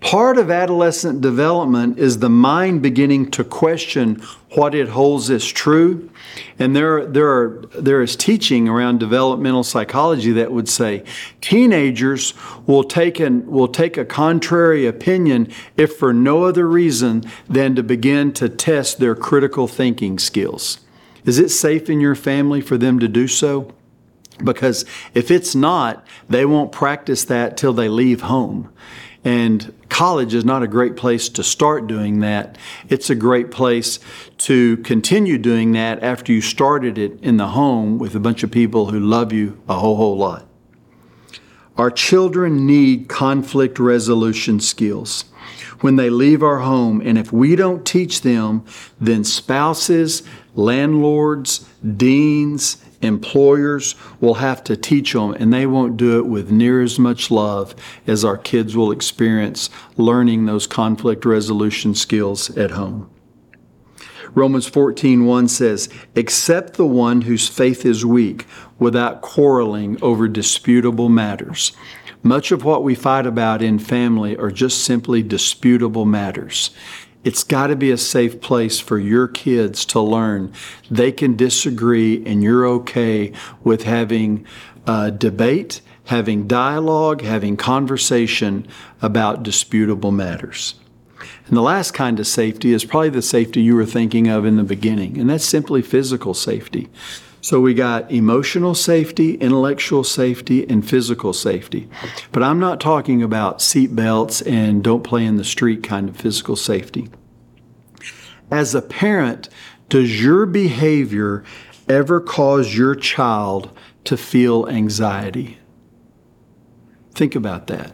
Part 0.00 0.36
of 0.36 0.50
adolescent 0.50 1.20
development 1.20 1.98
is 1.98 2.18
the 2.18 2.28
mind 2.28 2.82
beginning 2.82 3.30
to 3.32 3.44
question 3.44 4.22
what 4.54 4.74
it 4.74 4.88
holds 4.88 5.30
as 5.30 5.46
true. 5.46 6.10
And 6.58 6.74
there, 6.74 7.06
there, 7.06 7.28
are, 7.28 7.64
there 7.78 8.02
is 8.02 8.16
teaching 8.16 8.68
around 8.68 8.98
developmental 8.98 9.64
psychology 9.64 10.32
that 10.32 10.52
would 10.52 10.68
say 10.68 11.04
teenagers 11.40 12.34
will 12.66 12.84
take, 12.84 13.20
an, 13.20 13.46
will 13.46 13.68
take 13.68 13.96
a 13.96 14.04
contrary 14.04 14.86
opinion 14.86 15.52
if 15.76 15.96
for 15.96 16.12
no 16.12 16.44
other 16.44 16.68
reason 16.68 17.24
than 17.48 17.74
to 17.74 17.82
begin 17.82 18.32
to 18.34 18.48
test 18.48 18.98
their 18.98 19.14
critical 19.14 19.66
thinking 19.66 20.18
skills. 20.18 20.80
Is 21.24 21.38
it 21.38 21.50
safe 21.50 21.90
in 21.90 22.00
your 22.00 22.14
family 22.14 22.60
for 22.60 22.78
them 22.78 22.98
to 23.00 23.08
do 23.08 23.26
so? 23.26 23.72
Because 24.42 24.84
if 25.14 25.30
it's 25.30 25.54
not, 25.54 26.06
they 26.28 26.44
won't 26.44 26.70
practice 26.72 27.24
that 27.24 27.56
till 27.56 27.72
they 27.72 27.88
leave 27.88 28.22
home. 28.22 28.72
And 29.26 29.74
college 29.88 30.34
is 30.34 30.44
not 30.44 30.62
a 30.62 30.68
great 30.68 30.94
place 30.94 31.28
to 31.30 31.42
start 31.42 31.88
doing 31.88 32.20
that. 32.20 32.56
It's 32.88 33.10
a 33.10 33.16
great 33.16 33.50
place 33.50 33.98
to 34.38 34.76
continue 34.76 35.36
doing 35.36 35.72
that 35.72 36.00
after 36.00 36.32
you 36.32 36.40
started 36.40 36.96
it 36.96 37.20
in 37.22 37.36
the 37.36 37.48
home 37.48 37.98
with 37.98 38.14
a 38.14 38.20
bunch 38.20 38.44
of 38.44 38.52
people 38.52 38.86
who 38.92 39.00
love 39.00 39.32
you 39.32 39.60
a 39.68 39.80
whole, 39.80 39.96
whole 39.96 40.16
lot. 40.16 40.46
Our 41.76 41.90
children 41.90 42.66
need 42.66 43.08
conflict 43.08 43.80
resolution 43.80 44.60
skills 44.60 45.24
when 45.80 45.96
they 45.96 46.08
leave 46.08 46.44
our 46.44 46.60
home. 46.60 47.02
And 47.04 47.18
if 47.18 47.32
we 47.32 47.56
don't 47.56 47.84
teach 47.84 48.20
them, 48.20 48.64
then 49.00 49.24
spouses, 49.24 50.22
landlords, 50.54 51.68
deans, 51.96 52.76
employers 53.02 53.94
will 54.20 54.34
have 54.34 54.62
to 54.64 54.76
teach 54.76 55.12
them, 55.12 55.32
and 55.32 55.52
they 55.52 55.66
won't 55.66 55.96
do 55.96 56.18
it 56.18 56.26
with 56.26 56.50
near 56.50 56.82
as 56.82 56.98
much 56.98 57.30
love 57.30 57.74
as 58.06 58.24
our 58.24 58.38
kids 58.38 58.76
will 58.76 58.90
experience 58.90 59.70
learning 59.96 60.46
those 60.46 60.66
conflict 60.66 61.24
resolution 61.24 61.94
skills 61.94 62.50
at 62.56 62.72
home. 62.72 63.08
Romans 64.34 64.66
14:1 64.66 65.48
says, 65.48 65.88
"Accept 66.14 66.74
the 66.74 66.86
one 66.86 67.22
whose 67.22 67.48
faith 67.48 67.86
is 67.86 68.04
weak 68.04 68.46
without 68.78 69.22
quarreling 69.22 69.96
over 70.02 70.28
disputable 70.28 71.08
matters." 71.08 71.72
Much 72.22 72.50
of 72.50 72.64
what 72.64 72.82
we 72.82 72.94
fight 72.94 73.24
about 73.24 73.62
in 73.62 73.78
family 73.78 74.36
are 74.36 74.50
just 74.50 74.82
simply 74.84 75.22
disputable 75.22 76.04
matters. 76.04 76.70
It's 77.26 77.42
got 77.42 77.66
to 77.66 77.76
be 77.76 77.90
a 77.90 77.98
safe 77.98 78.40
place 78.40 78.78
for 78.78 79.00
your 79.00 79.26
kids 79.26 79.84
to 79.86 80.00
learn 80.00 80.52
they 80.88 81.10
can 81.10 81.34
disagree 81.34 82.24
and 82.24 82.40
you're 82.40 82.64
okay 82.64 83.32
with 83.64 83.82
having 83.82 84.46
a 84.86 85.10
debate, 85.10 85.80
having 86.04 86.46
dialogue, 86.46 87.22
having 87.22 87.56
conversation 87.56 88.64
about 89.02 89.42
disputable 89.42 90.12
matters. 90.12 90.76
And 91.48 91.56
the 91.56 91.62
last 91.62 91.90
kind 91.94 92.20
of 92.20 92.28
safety 92.28 92.72
is 92.72 92.84
probably 92.84 93.08
the 93.08 93.22
safety 93.22 93.60
you 93.60 93.74
were 93.74 93.84
thinking 93.84 94.28
of 94.28 94.44
in 94.44 94.54
the 94.54 94.62
beginning, 94.62 95.18
and 95.18 95.28
that's 95.28 95.44
simply 95.44 95.82
physical 95.82 96.32
safety. 96.32 96.88
So 97.46 97.60
we 97.60 97.74
got 97.74 98.10
emotional 98.10 98.74
safety, 98.74 99.34
intellectual 99.34 100.02
safety, 100.02 100.68
and 100.68 100.84
physical 100.84 101.32
safety. 101.32 101.88
But 102.32 102.42
I'm 102.42 102.58
not 102.58 102.80
talking 102.80 103.22
about 103.22 103.62
seat 103.62 103.94
belts 103.94 104.42
and 104.42 104.82
don't 104.82 105.04
play 105.04 105.24
in 105.24 105.36
the 105.36 105.44
street 105.44 105.84
kind 105.84 106.08
of 106.08 106.16
physical 106.16 106.56
safety. 106.56 107.08
As 108.50 108.74
a 108.74 108.82
parent, 108.82 109.48
does 109.88 110.20
your 110.20 110.44
behavior 110.44 111.44
ever 111.88 112.20
cause 112.20 112.76
your 112.76 112.96
child 112.96 113.70
to 114.02 114.16
feel 114.16 114.68
anxiety? 114.68 115.60
Think 117.14 117.36
about 117.36 117.68
that. 117.68 117.92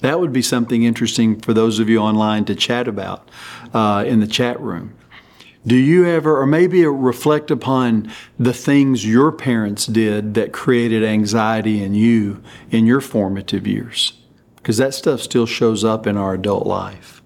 That 0.00 0.18
would 0.18 0.32
be 0.32 0.42
something 0.42 0.82
interesting 0.82 1.38
for 1.38 1.54
those 1.54 1.78
of 1.78 1.88
you 1.88 1.98
online 1.98 2.46
to 2.46 2.56
chat 2.56 2.88
about 2.88 3.30
uh, 3.72 4.02
in 4.04 4.18
the 4.18 4.26
chat 4.26 4.58
room. 4.58 4.96
Do 5.66 5.76
you 5.76 6.06
ever, 6.06 6.38
or 6.38 6.44
maybe 6.44 6.84
reflect 6.86 7.50
upon 7.50 8.12
the 8.38 8.52
things 8.52 9.06
your 9.06 9.32
parents 9.32 9.86
did 9.86 10.34
that 10.34 10.52
created 10.52 11.02
anxiety 11.02 11.82
in 11.82 11.94
you 11.94 12.42
in 12.70 12.84
your 12.84 13.00
formative 13.00 13.66
years? 13.66 14.12
Because 14.56 14.76
that 14.76 14.92
stuff 14.92 15.22
still 15.22 15.46
shows 15.46 15.82
up 15.82 16.06
in 16.06 16.18
our 16.18 16.34
adult 16.34 16.66
life. 16.66 17.22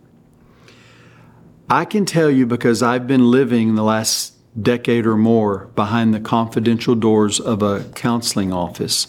I 1.68 1.84
can 1.84 2.04
tell 2.04 2.30
you 2.30 2.46
because 2.46 2.80
I've 2.80 3.08
been 3.08 3.28
living 3.28 3.74
the 3.74 3.82
last 3.82 4.34
decade 4.60 5.04
or 5.04 5.16
more 5.16 5.66
behind 5.74 6.14
the 6.14 6.20
confidential 6.20 6.94
doors 6.94 7.40
of 7.40 7.60
a 7.60 7.84
counseling 7.96 8.52
office 8.52 9.08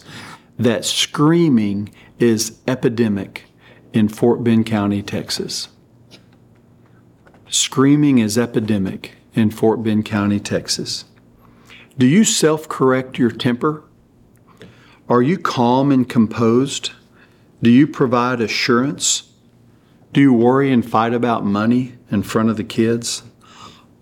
that 0.58 0.84
screaming 0.84 1.90
is 2.18 2.58
epidemic 2.66 3.44
in 3.92 4.08
Fort 4.08 4.42
Bend 4.42 4.66
County, 4.66 5.02
Texas. 5.02 5.68
Screaming 7.48 8.18
is 8.18 8.36
epidemic 8.36 9.12
in 9.34 9.50
Fort 9.50 9.82
Bend 9.82 10.04
County, 10.04 10.40
Texas. 10.40 11.04
Do 11.98 12.06
you 12.06 12.24
self 12.24 12.68
correct 12.68 13.18
your 13.18 13.30
temper? 13.30 13.84
Are 15.08 15.22
you 15.22 15.38
calm 15.38 15.90
and 15.90 16.08
composed? 16.08 16.92
Do 17.62 17.70
you 17.70 17.86
provide 17.86 18.40
assurance? 18.40 19.32
Do 20.12 20.20
you 20.20 20.32
worry 20.32 20.72
and 20.72 20.88
fight 20.88 21.14
about 21.14 21.44
money 21.44 21.94
in 22.10 22.22
front 22.22 22.48
of 22.48 22.56
the 22.56 22.64
kids? 22.64 23.22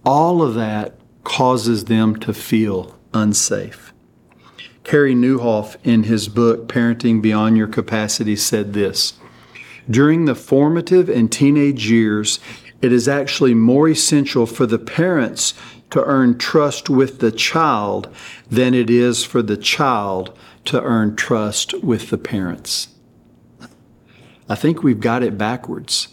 All 0.05 0.43
of 0.43 0.55
that 0.55 0.99
causes 1.25 1.87
them 1.87 2.17
to 2.21 2.33
feel 2.33 2.99
unsafe. 3.13 3.93
Carey 4.85 5.15
Nieuwhof, 5.15 5.77
in 5.85 6.05
his 6.05 6.29
book 6.29 6.67
Parenting 6.69 7.21
Beyond 7.21 7.59
Your 7.59 7.69
Capacity, 7.69 8.37
said 8.37 8.73
this 8.73 9.15
during 9.91 10.27
the 10.27 10.35
formative 10.35 11.09
and 11.09 11.33
teenage 11.33 11.91
years, 11.91 12.41
it 12.81 12.93
is 12.93 13.09
actually 13.09 13.55
more 13.55 13.89
essential 13.89 14.47
for 14.47 14.67
the 14.67 14.79
parents 14.79 15.55
to 15.91 16.05
earn 16.05 16.39
trust 16.39 16.89
with 16.89 17.19
the 17.19 17.33
child 17.33 18.15
than 18.51 18.75
it 18.75 18.91
is 18.91 19.25
for 19.25 19.43
the 19.43 19.57
child 19.57 20.37
to 20.67 20.83
earn 20.83 21.17
trust 21.17 21.75
with 21.83 22.11
the 22.11 22.19
parents. 22.19 22.89
I 24.49 24.55
think 24.55 24.83
we've 24.83 25.01
got 25.01 25.23
it 25.23 25.39
backwards. 25.39 26.09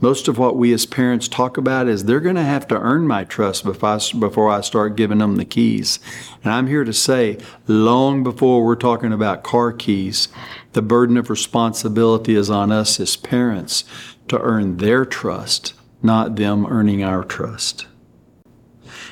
Most 0.00 0.28
of 0.28 0.38
what 0.38 0.56
we 0.56 0.72
as 0.72 0.86
parents 0.86 1.26
talk 1.26 1.56
about 1.56 1.88
is 1.88 2.04
they're 2.04 2.20
going 2.20 2.36
to 2.36 2.42
have 2.42 2.68
to 2.68 2.78
earn 2.78 3.06
my 3.06 3.24
trust 3.24 3.64
before 3.64 4.48
I 4.48 4.60
start 4.60 4.96
giving 4.96 5.18
them 5.18 5.36
the 5.36 5.44
keys. 5.44 5.98
And 6.44 6.52
I'm 6.52 6.68
here 6.68 6.84
to 6.84 6.92
say, 6.92 7.38
long 7.66 8.22
before 8.22 8.64
we're 8.64 8.76
talking 8.76 9.12
about 9.12 9.42
car 9.42 9.72
keys, 9.72 10.28
the 10.72 10.82
burden 10.82 11.16
of 11.16 11.30
responsibility 11.30 12.36
is 12.36 12.48
on 12.48 12.70
us 12.70 13.00
as 13.00 13.16
parents 13.16 13.84
to 14.28 14.38
earn 14.40 14.76
their 14.76 15.04
trust, 15.04 15.74
not 16.02 16.36
them 16.36 16.66
earning 16.66 17.02
our 17.02 17.24
trust. 17.24 17.86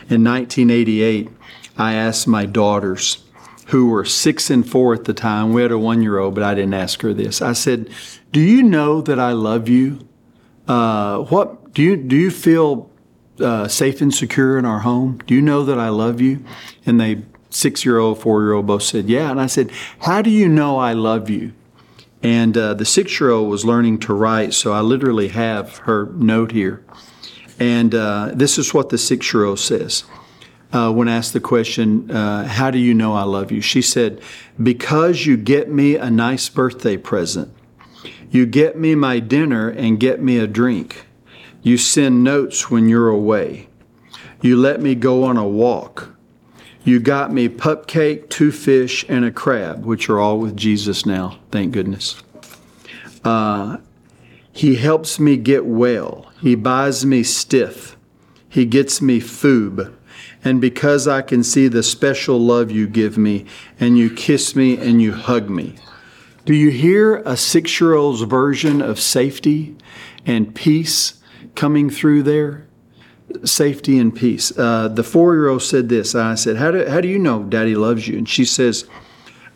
In 0.08 0.22
1988, 0.24 1.28
I 1.76 1.94
asked 1.94 2.26
my 2.26 2.46
daughters, 2.46 3.24
who 3.66 3.88
were 3.88 4.04
six 4.04 4.48
and 4.48 4.68
four 4.68 4.94
at 4.94 5.04
the 5.04 5.14
time, 5.14 5.52
we 5.52 5.62
had 5.62 5.72
a 5.72 5.78
one 5.78 6.02
year 6.02 6.18
old, 6.18 6.34
but 6.34 6.44
I 6.44 6.54
didn't 6.54 6.74
ask 6.74 7.02
her 7.02 7.12
this. 7.12 7.42
I 7.42 7.52
said, 7.52 7.90
Do 8.32 8.40
you 8.40 8.62
know 8.62 9.00
that 9.00 9.18
I 9.18 9.32
love 9.32 9.68
you? 9.68 10.06
Uh, 10.68 11.18
what 11.24 11.72
do 11.72 11.82
you 11.82 11.96
do? 11.96 12.16
You 12.16 12.30
feel 12.30 12.90
uh, 13.40 13.68
safe 13.68 14.00
and 14.00 14.14
secure 14.14 14.58
in 14.58 14.64
our 14.64 14.80
home? 14.80 15.18
Do 15.26 15.34
you 15.34 15.42
know 15.42 15.64
that 15.64 15.78
I 15.78 15.88
love 15.88 16.20
you? 16.20 16.44
And 16.84 17.00
they 17.00 17.22
six 17.50 17.84
year 17.84 17.98
old, 17.98 18.20
four 18.20 18.42
year 18.42 18.52
old 18.52 18.66
both 18.66 18.84
said, 18.84 19.08
Yeah. 19.08 19.30
And 19.30 19.40
I 19.40 19.46
said, 19.46 19.70
How 20.00 20.22
do 20.22 20.30
you 20.30 20.48
know 20.48 20.78
I 20.78 20.92
love 20.92 21.28
you? 21.28 21.52
And 22.23 22.56
uh, 22.56 22.75
the 22.75 22.85
six 22.85 23.20
year 23.20 23.30
old 23.30 23.50
was 23.50 23.64
learning 23.64 23.99
to 24.00 24.14
write, 24.14 24.54
so 24.54 24.73
I 24.73 24.80
literally 24.80 25.28
have 25.28 25.78
her 25.78 26.06
note 26.14 26.52
here. 26.52 26.85
And 27.58 27.94
uh, 27.94 28.32
this 28.35 28.58
is 28.58 28.75
what 28.75 28.88
the 28.88 28.99
six 28.99 29.32
year 29.32 29.44
old 29.44 29.58
says. 29.58 30.04
Uh, 30.73 30.92
when 30.92 31.08
asked 31.08 31.32
the 31.32 31.40
question, 31.40 32.11
uh, 32.11 32.46
How 32.46 32.70
do 32.70 32.78
you 32.78 32.94
know 32.94 33.14
I 33.14 33.23
love 33.23 33.52
you? 33.52 33.61
She 33.61 33.82
said, 33.82 34.20
Because 34.61 35.26
you 35.26 35.37
get 35.37 35.70
me 35.70 35.96
a 35.96 36.11
nice 36.11 36.49
birthday 36.49 36.96
present 36.96 37.52
you 38.30 38.46
get 38.46 38.76
me 38.76 38.94
my 38.94 39.18
dinner 39.18 39.68
and 39.68 40.00
get 40.00 40.20
me 40.20 40.38
a 40.38 40.46
drink. 40.46 41.06
You 41.62 41.78
send 41.78 42.25
notes 42.25 42.70
when 42.70 42.88
you're 42.88 43.08
away. 43.08 43.68
You 44.42 44.56
let 44.56 44.80
me 44.80 44.94
go 44.94 45.25
on 45.25 45.37
a 45.37 45.46
walk. 45.46 46.15
You 46.86 47.00
got 47.00 47.32
me 47.32 47.48
pup 47.48 47.88
cake, 47.88 48.30
two 48.30 48.52
fish, 48.52 49.04
and 49.08 49.24
a 49.24 49.32
crab, 49.32 49.84
which 49.84 50.08
are 50.08 50.20
all 50.20 50.38
with 50.38 50.56
Jesus 50.56 51.04
now, 51.04 51.40
thank 51.50 51.72
goodness. 51.72 52.22
Uh, 53.24 53.78
he 54.52 54.76
helps 54.76 55.18
me 55.18 55.36
get 55.36 55.66
well. 55.66 56.30
He 56.40 56.54
buys 56.54 57.04
me 57.04 57.24
stiff. 57.24 57.96
He 58.48 58.64
gets 58.64 59.02
me 59.02 59.20
foob. 59.20 59.92
And 60.44 60.60
because 60.60 61.08
I 61.08 61.22
can 61.22 61.42
see 61.42 61.66
the 61.66 61.82
special 61.82 62.38
love 62.38 62.70
you 62.70 62.86
give 62.86 63.18
me, 63.18 63.46
and 63.80 63.98
you 63.98 64.08
kiss 64.08 64.54
me 64.54 64.78
and 64.78 65.02
you 65.02 65.12
hug 65.12 65.50
me. 65.50 65.74
Do 66.44 66.54
you 66.54 66.70
hear 66.70 67.16
a 67.16 67.36
six 67.36 67.80
year 67.80 67.94
old's 67.94 68.22
version 68.22 68.80
of 68.80 69.00
safety 69.00 69.76
and 70.24 70.54
peace 70.54 71.20
coming 71.56 71.90
through 71.90 72.22
there? 72.22 72.65
Safety 73.45 73.99
and 73.99 74.14
peace. 74.14 74.56
Uh, 74.56 74.88
the 74.88 75.02
four 75.02 75.35
year 75.35 75.49
old 75.49 75.62
said 75.62 75.88
this. 75.88 76.14
I 76.14 76.35
said, 76.37 76.56
how 76.56 76.71
do, 76.71 76.87
how 76.87 77.00
do 77.00 77.09
you 77.09 77.18
know 77.18 77.42
daddy 77.42 77.75
loves 77.75 78.06
you? 78.06 78.18
And 78.18 78.28
she 78.28 78.45
says, 78.45 78.87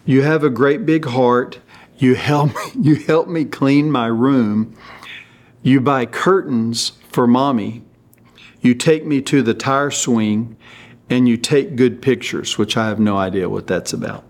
You 0.05 0.23
have 0.23 0.43
a 0.43 0.50
great 0.50 0.85
big 0.85 1.07
heart. 1.07 1.61
You 1.97 2.15
help, 2.15 2.53
you 2.81 2.97
help 2.97 3.29
me 3.29 3.45
clean 3.45 3.91
my 3.91 4.07
room. 4.07 4.77
You 5.62 5.81
buy 5.81 6.07
curtains 6.07 6.93
for 7.09 7.27
mommy. 7.27 7.85
You 8.61 8.75
take 8.75 9.07
me 9.07 9.23
to 9.23 9.43
the 9.43 9.55
tire 9.55 9.91
swing 9.91 10.57
and 11.09 11.29
you 11.29 11.37
take 11.37 11.77
good 11.77 12.00
pictures, 12.00 12.57
which 12.57 12.77
I 12.77 12.89
have 12.89 13.00
no 13.00 13.17
idea 13.17 13.49
what 13.49 13.67
that's 13.67 13.93
about. 13.93 14.25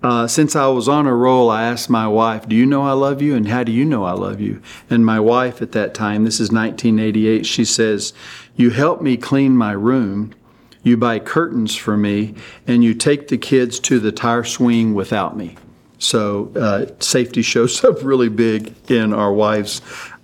Uh, 0.00 0.28
since 0.28 0.54
I 0.54 0.68
was 0.68 0.88
on 0.88 1.08
a 1.08 1.14
roll, 1.14 1.50
I 1.50 1.64
asked 1.64 1.90
my 1.90 2.06
wife, 2.06 2.48
Do 2.48 2.54
you 2.54 2.66
know 2.66 2.82
I 2.82 2.92
love 2.92 3.20
you? 3.20 3.34
And 3.34 3.48
how 3.48 3.64
do 3.64 3.72
you 3.72 3.84
know 3.84 4.04
I 4.04 4.12
love 4.12 4.40
you? 4.40 4.62
And 4.88 5.04
my 5.04 5.18
wife 5.18 5.60
at 5.60 5.72
that 5.72 5.92
time, 5.92 6.24
this 6.24 6.36
is 6.36 6.52
1988, 6.52 7.44
she 7.44 7.64
says, 7.64 8.12
You 8.58 8.70
help 8.70 9.00
me 9.00 9.16
clean 9.16 9.56
my 9.56 9.70
room, 9.70 10.34
you 10.82 10.96
buy 10.96 11.20
curtains 11.20 11.76
for 11.76 11.96
me, 11.96 12.34
and 12.66 12.82
you 12.82 12.92
take 12.92 13.28
the 13.28 13.38
kids 13.38 13.78
to 13.80 14.00
the 14.00 14.10
tire 14.10 14.42
swing 14.42 14.94
without 14.94 15.36
me. 15.36 15.56
So 15.98 16.52
uh, 16.56 16.86
safety 17.00 17.40
shows 17.40 17.82
up 17.84 18.02
really 18.02 18.28
big 18.28 18.74
in 18.90 19.14
our 19.14 19.32
wives' 19.32 19.80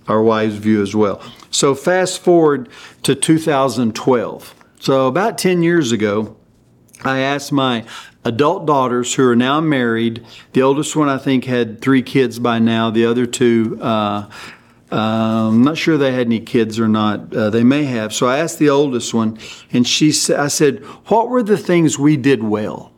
our 0.07 0.21
wives' 0.21 0.55
view 0.57 0.83
as 0.83 0.95
well. 0.95 1.19
So 1.49 1.73
fast 1.73 2.21
forward 2.21 2.69
to 3.03 3.15
2012. 3.15 4.53
So 4.79 5.07
about 5.07 5.37
10 5.39 5.63
years 5.63 5.91
ago, 5.91 6.35
I 7.03 7.19
asked 7.19 7.51
my 7.51 7.85
adult 8.23 8.65
daughters 8.65 9.13
who 9.13 9.27
are 9.27 9.35
now 9.35 9.61
married. 9.61 10.25
The 10.53 10.61
oldest 10.61 10.95
one, 10.95 11.09
I 11.09 11.17
think, 11.17 11.45
had 11.45 11.81
three 11.81 12.01
kids 12.01 12.39
by 12.39 12.59
now. 12.59 12.89
The 12.89 13.05
other 13.05 13.25
two, 13.25 13.79
uh, 13.81 14.29
I'm 14.91 15.63
not 15.63 15.77
sure 15.77 15.97
they 15.97 16.11
had 16.11 16.27
any 16.27 16.39
kids 16.39 16.79
or 16.79 16.87
not. 16.87 17.35
Uh, 17.35 17.49
they 17.49 17.63
may 17.63 17.85
have. 17.85 18.13
So 18.13 18.27
I 18.27 18.37
asked 18.37 18.59
the 18.59 18.69
oldest 18.69 19.13
one, 19.13 19.37
and 19.71 19.87
she 19.87 20.11
said, 20.11 20.39
I 20.39 20.47
said, 20.47 20.83
What 21.07 21.29
were 21.29 21.43
the 21.43 21.57
things 21.57 21.97
we 21.97 22.17
did 22.17 22.43
well 22.43 22.91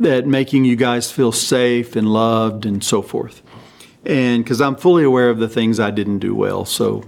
that 0.00 0.26
making 0.26 0.64
you 0.64 0.74
guys 0.74 1.12
feel 1.12 1.32
safe 1.32 1.96
and 1.96 2.12
loved 2.12 2.64
and 2.64 2.82
so 2.82 3.02
forth? 3.02 3.42
And 4.04 4.42
because 4.42 4.60
I'm 4.60 4.76
fully 4.76 5.04
aware 5.04 5.30
of 5.30 5.38
the 5.38 5.48
things 5.48 5.78
I 5.80 5.90
didn't 5.90 6.18
do 6.18 6.34
well. 6.34 6.64
So 6.64 7.04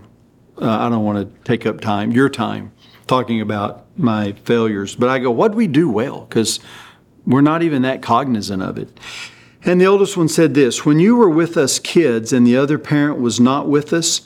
uh, 0.61 0.71
I 0.71 0.89
don't 0.89 1.05
want 1.05 1.19
to 1.19 1.45
take 1.45 1.67
up 1.67 1.81
time, 1.81 2.13
your 2.13 2.29
time 2.29 2.73
talking 3.07 3.41
about 3.41 3.87
my 3.97 4.33
failures. 4.45 4.97
But 4.97 5.09
I 5.09 5.19
go, 5.19 5.31
what 5.31 5.55
we 5.55 5.67
do 5.67 5.89
well? 5.89 6.23
Because 6.23 6.61
we're 7.27 7.43
not 7.43 7.63
even 7.63 7.83
that 7.83 8.03
cognizant 8.03 8.63
of 8.63 8.79
it. 8.79 8.99
And 9.67 9.81
the 9.81 9.87
oldest 9.87 10.17
one 10.17 10.29
said 10.29 10.55
this 10.55 10.87
When 10.87 11.01
you 11.01 11.17
were 11.17 11.29
with 11.29 11.57
us 11.57 11.81
kids 11.81 12.33
and 12.33 12.47
the 12.47 12.57
other 12.57 12.79
parent 12.79 13.21
was 13.21 13.41
not 13.41 13.69
with 13.69 13.93
us, 13.93 14.23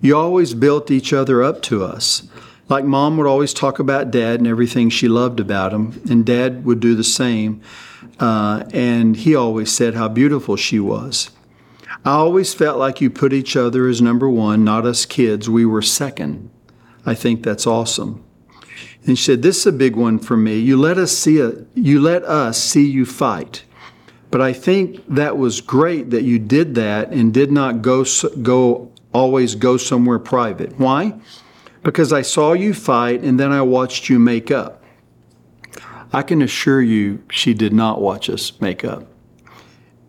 you 0.00 0.16
always 0.16 0.54
built 0.54 0.90
each 0.90 1.12
other 1.12 1.42
up 1.42 1.62
to 1.62 1.82
us. 1.82 2.22
Like 2.68 2.84
mom 2.84 3.16
would 3.16 3.26
always 3.26 3.52
talk 3.52 3.80
about 3.80 4.12
dad 4.12 4.38
and 4.38 4.46
everything 4.46 4.88
she 4.88 5.08
loved 5.08 5.40
about 5.40 5.72
him, 5.72 6.00
and 6.08 6.24
dad 6.24 6.64
would 6.64 6.78
do 6.78 6.94
the 6.94 7.04
same. 7.04 7.60
Uh, 8.20 8.62
and 8.72 9.16
he 9.16 9.34
always 9.34 9.72
said 9.72 9.94
how 9.94 10.06
beautiful 10.06 10.54
she 10.54 10.78
was. 10.78 11.30
I 12.04 12.12
always 12.12 12.54
felt 12.54 12.78
like 12.78 13.00
you 13.00 13.10
put 13.10 13.32
each 13.32 13.56
other 13.56 13.88
as 13.88 14.00
number 14.00 14.30
one, 14.30 14.62
not 14.62 14.86
us 14.86 15.04
kids. 15.04 15.50
We 15.50 15.66
were 15.66 15.82
second. 15.82 16.50
I 17.04 17.14
think 17.14 17.42
that's 17.42 17.66
awesome. 17.66 18.24
And 19.06 19.18
she 19.18 19.24
said, 19.24 19.42
This 19.42 19.58
is 19.58 19.66
a 19.66 19.72
big 19.72 19.96
one 19.96 20.20
for 20.20 20.36
me. 20.36 20.58
You 20.58 20.76
let 20.76 20.98
us 20.98 21.10
see 21.10 21.40
a, 21.40 21.52
you 21.74 22.00
let 22.00 22.22
us 22.22 22.62
see 22.62 22.86
you 22.86 23.04
fight. 23.04 23.63
But 24.34 24.40
I 24.40 24.52
think 24.52 25.00
that 25.06 25.38
was 25.38 25.60
great 25.60 26.10
that 26.10 26.24
you 26.24 26.40
did 26.40 26.74
that 26.74 27.12
and 27.12 27.32
did 27.32 27.52
not 27.52 27.82
go 27.82 28.04
go 28.42 28.90
always 29.12 29.54
go 29.54 29.76
somewhere 29.76 30.18
private. 30.18 30.76
Why? 30.76 31.20
Because 31.84 32.12
I 32.12 32.22
saw 32.22 32.52
you 32.52 32.74
fight 32.74 33.20
and 33.20 33.38
then 33.38 33.52
I 33.52 33.62
watched 33.62 34.08
you 34.08 34.18
make 34.18 34.50
up. 34.50 34.82
I 36.12 36.22
can 36.22 36.42
assure 36.42 36.82
you 36.82 37.22
she 37.30 37.54
did 37.54 37.72
not 37.72 38.00
watch 38.00 38.28
us 38.28 38.60
make 38.60 38.84
up. 38.84 39.06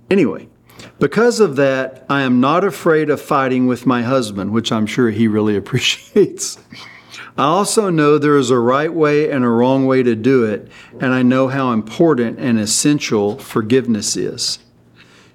Anyway, 0.10 0.50
because 0.98 1.40
of 1.40 1.56
that, 1.58 2.04
I 2.10 2.24
am 2.24 2.40
not 2.40 2.64
afraid 2.64 3.12
of 3.12 3.22
fighting 3.22 3.68
with 3.68 3.86
my 3.86 4.02
husband, 4.02 4.52
which 4.54 4.72
I'm 4.72 4.88
sure 4.88 5.12
he 5.12 5.28
really 5.28 5.56
appreciates. 5.64 6.58
I 7.38 7.44
also 7.44 7.90
know 7.90 8.18
there 8.18 8.38
is 8.38 8.50
a 8.50 8.60
right 8.60 8.94
way 8.94 9.30
and 9.30 9.44
a 9.44 9.50
wrong 9.50 9.86
way 9.86 10.04
to 10.04 10.16
do 10.16 10.46
it, 10.46 10.70
and 11.02 11.14
I 11.14 11.22
know 11.22 11.50
how 11.50 11.74
important 11.74 12.40
and 12.40 12.58
essential 12.58 13.38
forgiveness 13.38 14.16
is. 14.16 14.60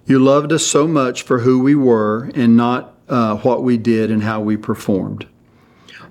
You 0.06 0.18
loved 0.18 0.50
us 0.50 0.66
so 0.66 0.88
much 0.88 1.22
for 1.22 1.40
who 1.40 1.60
we 1.60 1.74
were 1.74 2.30
and 2.34 2.56
not 2.56 2.94
uh, 3.08 3.36
what 3.38 3.62
we 3.62 3.76
did 3.76 4.10
and 4.10 4.22
how 4.22 4.40
we 4.40 4.56
performed. 4.56 5.26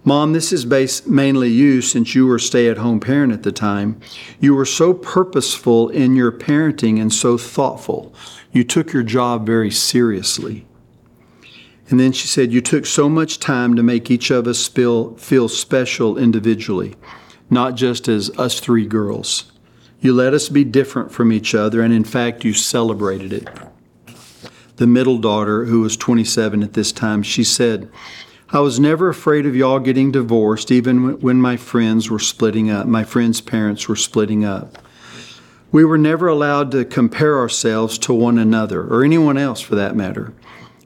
Mom, 0.03 0.31
this 0.31 0.53
is 0.53 0.63
based 0.63 1.07
mainly 1.07 1.49
you 1.49 1.81
since 1.81 2.15
you 2.15 2.25
were 2.27 2.39
stay 2.39 2.69
at 2.69 2.77
home 2.77 2.99
parent 2.99 3.33
at 3.33 3.43
the 3.43 3.51
time. 3.51 3.99
You 4.39 4.55
were 4.55 4.65
so 4.65 4.93
purposeful 4.93 5.89
in 5.89 6.15
your 6.15 6.31
parenting 6.31 7.01
and 7.01 7.11
so 7.11 7.37
thoughtful. 7.37 8.13
You 8.51 8.63
took 8.63 8.93
your 8.93 9.03
job 9.03 9.45
very 9.45 9.71
seriously. 9.71 10.65
And 11.89 11.99
then 11.99 12.11
she 12.11 12.27
said, 12.27 12.51
You 12.51 12.61
took 12.61 12.85
so 12.85 13.09
much 13.09 13.39
time 13.39 13.75
to 13.75 13.83
make 13.83 14.11
each 14.11 14.29
of 14.29 14.47
us 14.47 14.67
feel, 14.67 15.15
feel 15.15 15.49
special 15.49 16.17
individually, 16.17 16.95
not 17.49 17.75
just 17.75 18.07
as 18.07 18.29
us 18.37 18.59
three 18.59 18.85
girls. 18.85 19.51
You 19.99 20.13
let 20.13 20.33
us 20.33 20.49
be 20.49 20.63
different 20.63 21.11
from 21.11 21.33
each 21.33 21.53
other, 21.53 21.81
and 21.81 21.93
in 21.93 22.03
fact, 22.03 22.45
you 22.45 22.53
celebrated 22.53 23.33
it. 23.33 23.49
The 24.77 24.87
middle 24.87 25.17
daughter, 25.17 25.65
who 25.65 25.81
was 25.81 25.97
27 25.97 26.63
at 26.63 26.73
this 26.73 26.93
time, 26.93 27.21
she 27.21 27.43
said, 27.43 27.91
I 28.51 28.61
was 28.61 28.79
never 28.79 29.09
afraid 29.09 29.45
of 29.45 29.55
y'all 29.55 29.79
getting 29.79 30.11
divorced, 30.11 30.71
even 30.71 31.19
when 31.19 31.41
my 31.41 31.57
friends 31.57 32.09
were 32.09 32.17
splitting 32.17 32.71
up. 32.71 32.87
My 32.87 33.03
friends' 33.03 33.41
parents 33.41 33.87
were 33.87 33.95
splitting 33.95 34.45
up. 34.45 34.77
We 35.71 35.83
were 35.83 35.97
never 35.97 36.27
allowed 36.27 36.71
to 36.71 36.85
compare 36.85 37.37
ourselves 37.37 37.97
to 37.99 38.13
one 38.13 38.39
another, 38.39 38.81
or 38.81 39.03
anyone 39.03 39.37
else 39.37 39.59
for 39.59 39.75
that 39.75 39.95
matter. 39.95 40.33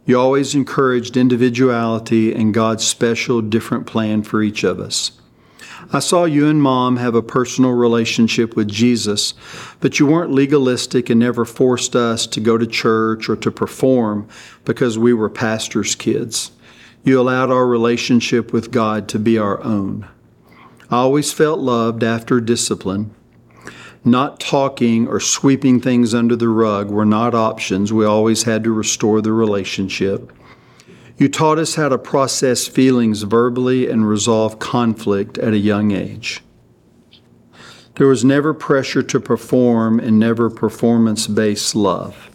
You 0.06 0.20
always 0.20 0.54
encouraged 0.54 1.16
individuality 1.16 2.34
and 2.34 2.54
God's 2.54 2.84
special, 2.84 3.42
different 3.42 3.88
plan 3.88 4.24
for 4.24 4.42
each 4.42 4.64
of 4.64 4.80
us. 4.80 5.14
I 5.92 6.00
saw 6.00 6.26
you 6.26 6.48
and 6.48 6.62
mom 6.62 6.98
have 6.98 7.16
a 7.16 7.22
personal 7.22 7.72
relationship 7.72 8.56
with 8.56 8.68
Jesus, 8.68 9.34
but 9.80 10.00
you 10.00 10.06
weren't 10.06 10.32
legalistic 10.32 11.10
and 11.10 11.20
never 11.20 11.46
forced 11.46 11.96
us 11.96 12.26
to 12.28 12.40
go 12.40 12.58
to 12.58 12.66
church 12.68 13.30
or 13.30 13.36
to 13.38 13.52
perform 13.52 14.28
because 14.66 14.98
we 14.98 15.14
were 15.14 15.30
pastors' 15.30 15.96
kids. 15.96 16.52
You 17.04 17.20
allowed 17.20 17.52
our 17.52 17.68
relationship 17.68 18.54
with 18.54 18.72
God 18.72 19.08
to 19.10 19.20
be 19.20 19.38
our 19.38 19.62
own. 19.64 20.08
I 20.90 20.98
always 20.98 21.34
felt 21.34 21.60
loved 21.60 22.04
after 22.04 22.40
discipline. 22.40 23.14
Not 24.06 24.40
talking 24.40 25.08
or 25.08 25.20
sweeping 25.20 25.80
things 25.80 26.14
under 26.14 26.36
the 26.36 26.50
rug 26.50 26.90
were 26.90 27.06
not 27.06 27.34
options. 27.34 27.94
We 27.94 28.06
always 28.06 28.44
had 28.44 28.64
to 28.66 28.72
restore 28.72 29.22
the 29.22 29.32
relationship. 29.32 30.32
You 31.18 31.30
taught 31.30 31.58
us 31.58 31.76
how 31.76 31.90
to 31.90 31.98
process 31.98 32.68
feelings 32.68 33.22
verbally 33.22 33.90
and 33.90 34.08
resolve 34.08 34.60
conflict 34.60 35.38
at 35.38 35.54
a 35.54 35.58
young 35.58 35.92
age. 35.92 36.42
There 37.96 38.08
was 38.08 38.26
never 38.26 38.54
pressure 38.54 39.04
to 39.04 39.20
perform 39.20 40.00
and 40.00 40.20
never 40.20 40.50
performance 40.50 41.28
based 41.28 41.76
love. 41.76 42.30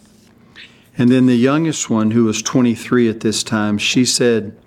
And 0.97 1.11
then 1.11 1.27
the 1.27 1.35
youngest 1.35 1.89
one, 1.89 2.11
who 2.11 2.25
was 2.25 2.41
23 2.41 3.09
at 3.09 3.19
this 3.19 3.43
time, 3.43 3.77
she 3.77 4.05
said, 4.05 4.57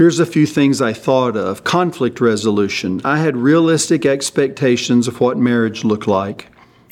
Here's 0.00 0.18
a 0.18 0.24
few 0.24 0.46
things 0.46 0.80
I 0.80 0.94
thought 0.94 1.36
of 1.36 1.62
conflict 1.62 2.22
resolution. 2.22 3.02
I 3.04 3.18
had 3.18 3.36
realistic 3.36 4.06
expectations 4.06 5.06
of 5.06 5.20
what 5.20 5.36
marriage 5.36 5.84
looked 5.84 6.06
like. 6.06 6.46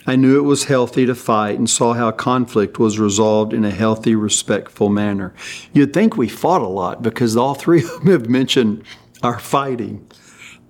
I 0.06 0.14
knew 0.14 0.36
it 0.36 0.42
was 0.42 0.64
healthy 0.64 1.06
to 1.06 1.14
fight 1.14 1.58
and 1.58 1.70
saw 1.70 1.94
how 1.94 2.10
conflict 2.10 2.78
was 2.78 2.98
resolved 2.98 3.54
in 3.54 3.64
a 3.64 3.70
healthy, 3.70 4.14
respectful 4.14 4.90
manner. 4.90 5.32
You'd 5.72 5.94
think 5.94 6.18
we 6.18 6.28
fought 6.28 6.60
a 6.60 6.68
lot 6.68 7.00
because 7.00 7.34
all 7.34 7.54
three 7.54 7.82
of 7.82 7.90
them 7.92 8.08
have 8.08 8.28
mentioned 8.28 8.84
our 9.22 9.38
fighting. 9.38 10.06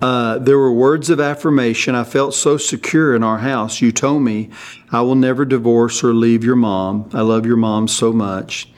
Uh, 0.00 0.38
there 0.38 0.58
were 0.58 0.72
words 0.72 1.10
of 1.10 1.18
affirmation. 1.18 1.96
I 1.96 2.04
felt 2.04 2.34
so 2.34 2.56
secure 2.56 3.16
in 3.16 3.24
our 3.24 3.38
house. 3.38 3.80
You 3.80 3.90
told 3.90 4.22
me, 4.22 4.50
I 4.92 5.00
will 5.00 5.16
never 5.16 5.44
divorce 5.44 6.04
or 6.04 6.14
leave 6.14 6.44
your 6.44 6.54
mom. 6.54 7.10
I 7.12 7.22
love 7.22 7.46
your 7.46 7.56
mom 7.56 7.88
so 7.88 8.12
much. 8.12 8.70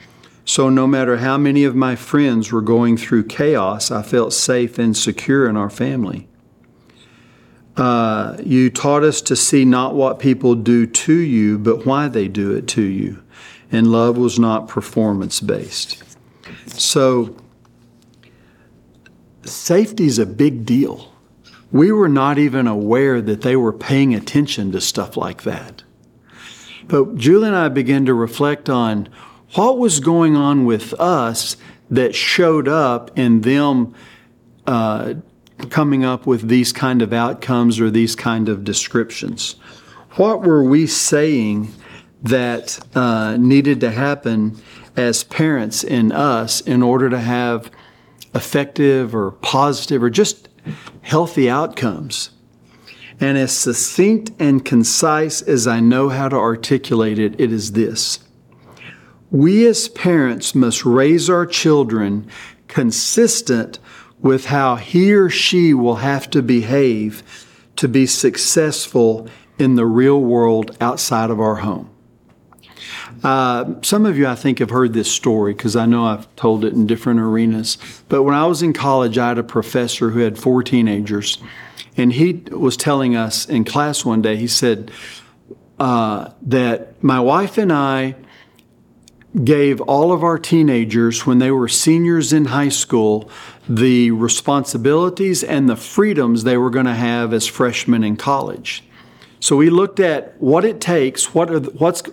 So, 0.43 0.69
no 0.69 0.87
matter 0.87 1.17
how 1.17 1.37
many 1.37 1.63
of 1.63 1.75
my 1.75 1.95
friends 1.95 2.51
were 2.51 2.61
going 2.61 2.97
through 2.97 3.25
chaos, 3.25 3.91
I 3.91 4.01
felt 4.01 4.33
safe 4.33 4.79
and 4.79 4.97
secure 4.97 5.47
in 5.47 5.55
our 5.55 5.69
family. 5.69 6.27
Uh, 7.77 8.37
you 8.43 8.69
taught 8.69 9.03
us 9.03 9.21
to 9.21 9.35
see 9.35 9.65
not 9.65 9.95
what 9.95 10.19
people 10.19 10.55
do 10.55 10.85
to 10.85 11.13
you, 11.13 11.57
but 11.57 11.85
why 11.85 12.07
they 12.07 12.27
do 12.27 12.51
it 12.51 12.67
to 12.69 12.81
you. 12.81 13.21
And 13.71 13.91
love 13.91 14.17
was 14.17 14.37
not 14.37 14.67
performance 14.67 15.39
based. 15.39 16.03
So, 16.67 17.35
safety 19.43 20.05
is 20.05 20.19
a 20.19 20.25
big 20.25 20.65
deal. 20.65 21.13
We 21.71 21.91
were 21.91 22.09
not 22.09 22.37
even 22.37 22.67
aware 22.67 23.21
that 23.21 23.41
they 23.41 23.55
were 23.55 23.71
paying 23.71 24.13
attention 24.13 24.71
to 24.73 24.81
stuff 24.81 25.15
like 25.15 25.43
that. 25.43 25.83
But 26.87 27.15
Julie 27.15 27.47
and 27.47 27.55
I 27.55 27.69
began 27.69 28.05
to 28.07 28.13
reflect 28.13 28.69
on 28.69 29.07
what 29.53 29.77
was 29.77 29.99
going 29.99 30.35
on 30.35 30.65
with 30.65 30.93
us 30.99 31.57
that 31.89 32.15
showed 32.15 32.67
up 32.67 33.17
in 33.17 33.41
them 33.41 33.93
uh, 34.65 35.15
coming 35.69 36.05
up 36.05 36.25
with 36.25 36.47
these 36.47 36.71
kind 36.71 37.01
of 37.01 37.11
outcomes 37.11 37.79
or 37.79 37.89
these 37.89 38.15
kind 38.15 38.47
of 38.47 38.63
descriptions? 38.63 39.55
What 40.11 40.41
were 40.41 40.63
we 40.63 40.87
saying 40.87 41.73
that 42.23 42.79
uh, 42.95 43.37
needed 43.37 43.81
to 43.81 43.91
happen 43.91 44.57
as 44.95 45.23
parents 45.23 45.83
in 45.83 46.11
us 46.11 46.61
in 46.61 46.83
order 46.83 47.09
to 47.09 47.19
have 47.19 47.71
effective 48.33 49.13
or 49.13 49.31
positive 49.31 50.01
or 50.01 50.09
just 50.09 50.47
healthy 51.01 51.49
outcomes? 51.49 52.31
And 53.19 53.37
as 53.37 53.55
succinct 53.55 54.31
and 54.39 54.65
concise 54.65 55.41
as 55.41 55.67
I 55.67 55.79
know 55.79 56.09
how 56.09 56.29
to 56.29 56.35
articulate 56.35 57.19
it, 57.19 57.39
it 57.39 57.51
is 57.51 57.73
this 57.73 58.19
we 59.31 59.65
as 59.65 59.87
parents 59.87 60.53
must 60.53 60.85
raise 60.85 61.29
our 61.29 61.45
children 61.45 62.27
consistent 62.67 63.79
with 64.19 64.45
how 64.45 64.75
he 64.75 65.13
or 65.13 65.29
she 65.29 65.73
will 65.73 65.95
have 65.95 66.29
to 66.29 66.41
behave 66.43 67.23
to 67.77 67.87
be 67.87 68.05
successful 68.05 69.27
in 69.57 69.75
the 69.75 69.85
real 69.85 70.19
world 70.19 70.75
outside 70.81 71.29
of 71.29 71.39
our 71.39 71.55
home. 71.55 71.89
Uh, 73.23 73.73
some 73.81 74.05
of 74.05 74.17
you, 74.17 74.27
I 74.27 74.35
think, 74.35 74.59
have 74.59 74.69
heard 74.69 74.93
this 74.93 75.11
story 75.11 75.53
because 75.53 75.75
I 75.75 75.85
know 75.85 76.05
I've 76.05 76.33
told 76.35 76.65
it 76.65 76.73
in 76.73 76.87
different 76.87 77.19
arenas. 77.19 77.77
But 78.09 78.23
when 78.23 78.35
I 78.35 78.45
was 78.45 78.61
in 78.61 78.73
college, 78.73 79.17
I 79.17 79.29
had 79.29 79.37
a 79.37 79.43
professor 79.43 80.09
who 80.09 80.19
had 80.19 80.37
four 80.37 80.63
teenagers, 80.63 81.37
and 81.95 82.13
he 82.13 82.43
was 82.51 82.75
telling 82.75 83.15
us 83.15 83.47
in 83.47 83.63
class 83.63 84.03
one 84.03 84.21
day, 84.21 84.35
he 84.37 84.47
said 84.47 84.91
uh, 85.79 86.31
that 86.41 87.01
my 87.03 87.19
wife 87.19 87.57
and 87.57 87.71
I 87.71 88.15
gave 89.43 89.79
all 89.81 90.11
of 90.11 90.23
our 90.23 90.37
teenagers, 90.37 91.25
when 91.25 91.39
they 91.39 91.51
were 91.51 91.67
seniors 91.67 92.33
in 92.33 92.45
high 92.45 92.69
school, 92.69 93.29
the 93.67 94.11
responsibilities 94.11 95.43
and 95.43 95.69
the 95.69 95.75
freedoms 95.75 96.43
they 96.43 96.57
were 96.57 96.69
going 96.69 96.85
to 96.85 96.93
have 96.93 97.33
as 97.33 97.47
freshmen 97.47 98.03
in 98.03 98.17
college. 98.17 98.83
So 99.39 99.55
we 99.55 99.69
looked 99.69 99.99
at 99.99 100.39
what 100.41 100.65
it 100.65 100.81
takes, 100.81 101.33
what 101.33 101.49
are 101.49 101.59
what's 101.59 102.03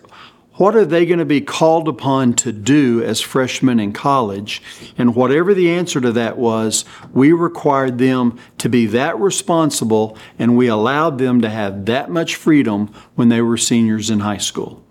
what 0.54 0.74
are 0.74 0.84
they 0.84 1.06
going 1.06 1.20
to 1.20 1.24
be 1.24 1.40
called 1.40 1.86
upon 1.86 2.32
to 2.34 2.50
do 2.52 3.00
as 3.04 3.20
freshmen 3.20 3.78
in 3.78 3.92
college? 3.92 4.60
And 4.98 5.14
whatever 5.14 5.54
the 5.54 5.70
answer 5.70 6.00
to 6.00 6.10
that 6.12 6.36
was, 6.36 6.84
we 7.12 7.30
required 7.30 7.98
them 7.98 8.40
to 8.58 8.68
be 8.68 8.86
that 8.86 9.16
responsible 9.20 10.18
and 10.36 10.56
we 10.56 10.66
allowed 10.66 11.18
them 11.18 11.40
to 11.42 11.48
have 11.48 11.86
that 11.86 12.10
much 12.10 12.34
freedom 12.34 12.92
when 13.14 13.28
they 13.28 13.40
were 13.40 13.56
seniors 13.56 14.10
in 14.10 14.18
high 14.18 14.38
school. 14.38 14.82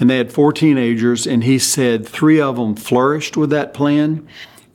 And 0.00 0.10
they 0.10 0.18
had 0.18 0.32
four 0.32 0.52
teenagers, 0.52 1.26
and 1.26 1.44
he 1.44 1.58
said 1.58 2.06
three 2.06 2.40
of 2.40 2.56
them 2.56 2.74
flourished 2.74 3.36
with 3.36 3.50
that 3.50 3.74
plan, 3.74 4.26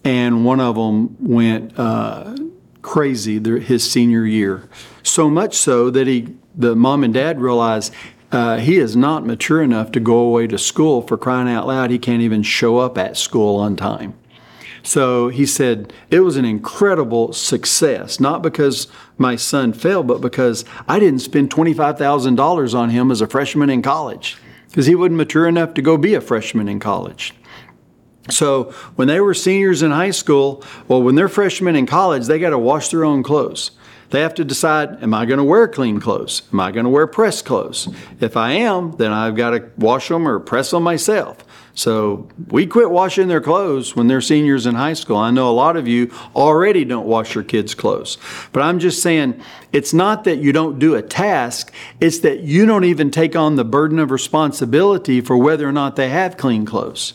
and 0.04 0.46
one 0.46 0.62
of 0.62 0.76
them 0.76 1.18
went 1.20 1.78
uh, 1.78 2.36
crazy 2.82 3.40
his 3.60 3.90
senior 3.90 4.26
year. 4.26 4.70
So 5.04 5.30
much 5.30 5.56
so 5.56 5.90
that 5.90 6.08
he, 6.08 6.36
the 6.56 6.76
mom 6.76 7.04
and 7.04 7.14
dad 7.14 7.42
realized 7.42 7.94
uh, 8.32 8.58
he 8.58 8.78
is 8.78 8.96
not 8.96 9.26
mature 9.26 9.62
enough 9.62 9.92
to 9.92 10.00
go 10.00 10.20
away 10.20 10.48
to 10.48 10.58
school 10.58 11.02
for 11.02 11.18
crying 11.18 11.50
out 11.50 11.68
loud. 11.68 11.92
He 11.92 12.00
can't 12.00 12.22
even 12.22 12.44
show 12.44 12.78
up 12.78 12.98
at 12.98 13.18
school 13.18 13.58
on 13.58 13.76
time. 13.76 14.14
So 14.84 15.28
he 15.28 15.46
said 15.46 15.92
it 16.10 16.22
was 16.22 16.38
an 16.38 16.46
incredible 16.46 17.34
success, 17.34 18.20
not 18.20 18.42
because 18.42 18.88
my 19.18 19.36
son 19.36 19.74
failed, 19.74 20.08
but 20.08 20.22
because 20.22 20.64
I 20.88 21.00
didn't 21.00 21.20
spend 21.20 21.50
$25,000 21.50 22.74
on 22.74 22.90
him 22.90 23.12
as 23.12 23.20
a 23.20 23.28
freshman 23.28 23.70
in 23.70 23.82
college 23.82 24.38
because 24.70 24.86
he 24.86 24.96
wasn't 24.96 25.18
mature 25.18 25.48
enough 25.48 25.74
to 25.74 25.82
go 25.82 25.98
be 25.98 26.14
a 26.14 26.22
freshman 26.22 26.70
in 26.70 26.80
college. 26.80 27.34
So 28.30 28.66
when 28.96 29.08
they 29.08 29.20
were 29.20 29.34
seniors 29.34 29.82
in 29.82 29.92
high 29.92 30.12
school, 30.12 30.64
well, 30.88 31.02
when 31.02 31.16
they're 31.16 31.30
freshmen 31.30 31.76
in 31.76 31.86
college, 31.86 32.28
they 32.28 32.40
got 32.40 32.52
to 32.52 32.60
wash 32.60 32.90
their 32.90 33.04
own 33.04 33.24
clothes. 33.24 33.72
They 34.12 34.22
have 34.22 34.34
to 34.36 34.46
decide, 34.46 35.04
am 35.04 35.14
I 35.14 35.26
going 35.26 35.38
to 35.38 35.44
wear 35.44 35.68
clean 35.68 36.00
clothes? 36.00 36.44
Am 36.52 36.60
I 36.60 36.72
going 36.72 36.84
to 36.84 36.90
wear 36.90 37.06
pressed 37.08 37.46
clothes? 37.46 37.88
If 38.20 38.36
I 38.36 38.54
am, 38.54 38.94
then 38.94 39.12
I've 39.12 39.36
got 39.36 39.52
to 39.52 39.70
wash 39.78 40.08
them 40.08 40.28
or 40.28 40.40
press 40.40 40.72
them 40.72 40.84
myself. 40.84 41.38
So 41.80 42.28
we 42.50 42.68
quit 42.68 42.92
washing 42.92 43.30
their 43.30 43.40
clothes 43.40 43.96
when 43.96 44.08
they're 44.08 44.20
seniors 44.20 44.66
in 44.66 44.76
high 44.76 44.92
school. 44.92 45.16
I 45.16 45.32
know 45.32 45.50
a 45.50 45.56
lot 45.56 45.78
of 45.78 45.88
you 45.88 46.12
already 46.36 46.84
don't 46.84 47.08
wash 47.08 47.36
your 47.36 47.44
kids' 47.46 47.74
clothes. 47.74 48.18
But 48.52 48.64
I'm 48.64 48.80
just 48.80 49.02
saying, 49.02 49.42
it's 49.72 49.94
not 49.94 50.26
that 50.26 50.40
you 50.40 50.52
don't 50.52 50.78
do 50.78 50.96
a 50.96 51.02
task, 51.02 51.72
it's 52.02 52.20
that 52.20 52.42
you 52.42 52.66
don't 52.66 52.84
even 52.84 53.12
take 53.12 53.34
on 53.34 53.56
the 53.56 53.64
burden 53.64 53.98
of 53.98 54.12
responsibility 54.12 55.22
for 55.22 55.38
whether 55.38 55.66
or 55.66 55.72
not 55.72 55.96
they 55.96 56.10
have 56.10 56.36
clean 56.36 56.66
clothes. 56.66 57.14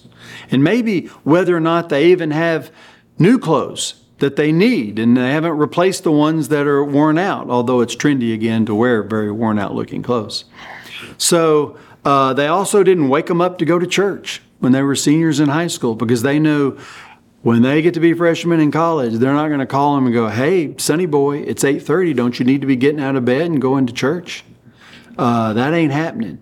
And 0.51 0.65
maybe 0.65 1.09
whether 1.25 1.55
or 1.55 1.61
not 1.61 1.91
they 1.91 2.11
even 2.11 2.31
have 2.31 2.71
new 3.19 3.39
clothes 3.39 4.03
that 4.21 4.37
they 4.37 4.51
need 4.51 4.99
and 4.99 5.15
they 5.15 5.31
haven't 5.31 5.59
replaced 5.59 6.05
the 6.05 6.11
ones 6.11 6.49
that 6.49 6.67
are 6.67 6.83
worn 6.83 7.19
out, 7.19 7.51
although 7.51 7.83
it's 7.83 7.95
trendy 7.95 8.33
again 8.33 8.65
to 8.65 8.75
wear 8.75 9.03
very 9.03 9.31
worn 9.31 9.59
out 9.59 9.75
looking 9.75 10.03
clothes. 10.03 10.47
So 11.19 11.77
uh, 12.03 12.33
they 12.33 12.47
also 12.47 12.83
didn't 12.83 13.11
wake 13.11 13.27
them 13.27 13.43
up 13.43 13.59
to 13.59 13.67
go 13.67 13.79
to 13.79 13.87
church 13.87 14.41
when 14.65 14.73
they 14.73 14.83
were 14.83 14.97
seniors 14.97 15.39
in 15.39 15.49
high 15.49 15.69
school 15.69 15.95
because 15.95 16.23
they 16.23 16.41
knew 16.41 16.77
when 17.43 17.61
they 17.61 17.83
get 17.83 17.95
to 17.95 18.01
be 18.01 18.15
freshmen 18.15 18.59
in 18.59 18.73
college, 18.73 19.13
they're 19.15 19.35
not 19.35 19.49
going 19.49 19.61
to 19.61 19.67
call 19.67 19.95
them 19.95 20.07
and 20.07 20.15
go, 20.15 20.29
"Hey, 20.29 20.75
Sonny 20.79 21.07
boy, 21.07 21.41
it's 21.41 21.63
8:30. 21.63 22.15
Don't 22.15 22.39
you 22.41 22.47
need 22.47 22.63
to 22.63 22.67
be 22.67 22.75
getting 22.75 23.01
out 23.01 23.15
of 23.15 23.25
bed 23.27 23.43
and 23.43 23.61
going 23.61 23.87
to 23.87 23.93
church?" 23.93 24.43
Uh, 25.17 25.53
that 25.53 25.75
ain't 25.75 25.93
happening. 25.93 26.39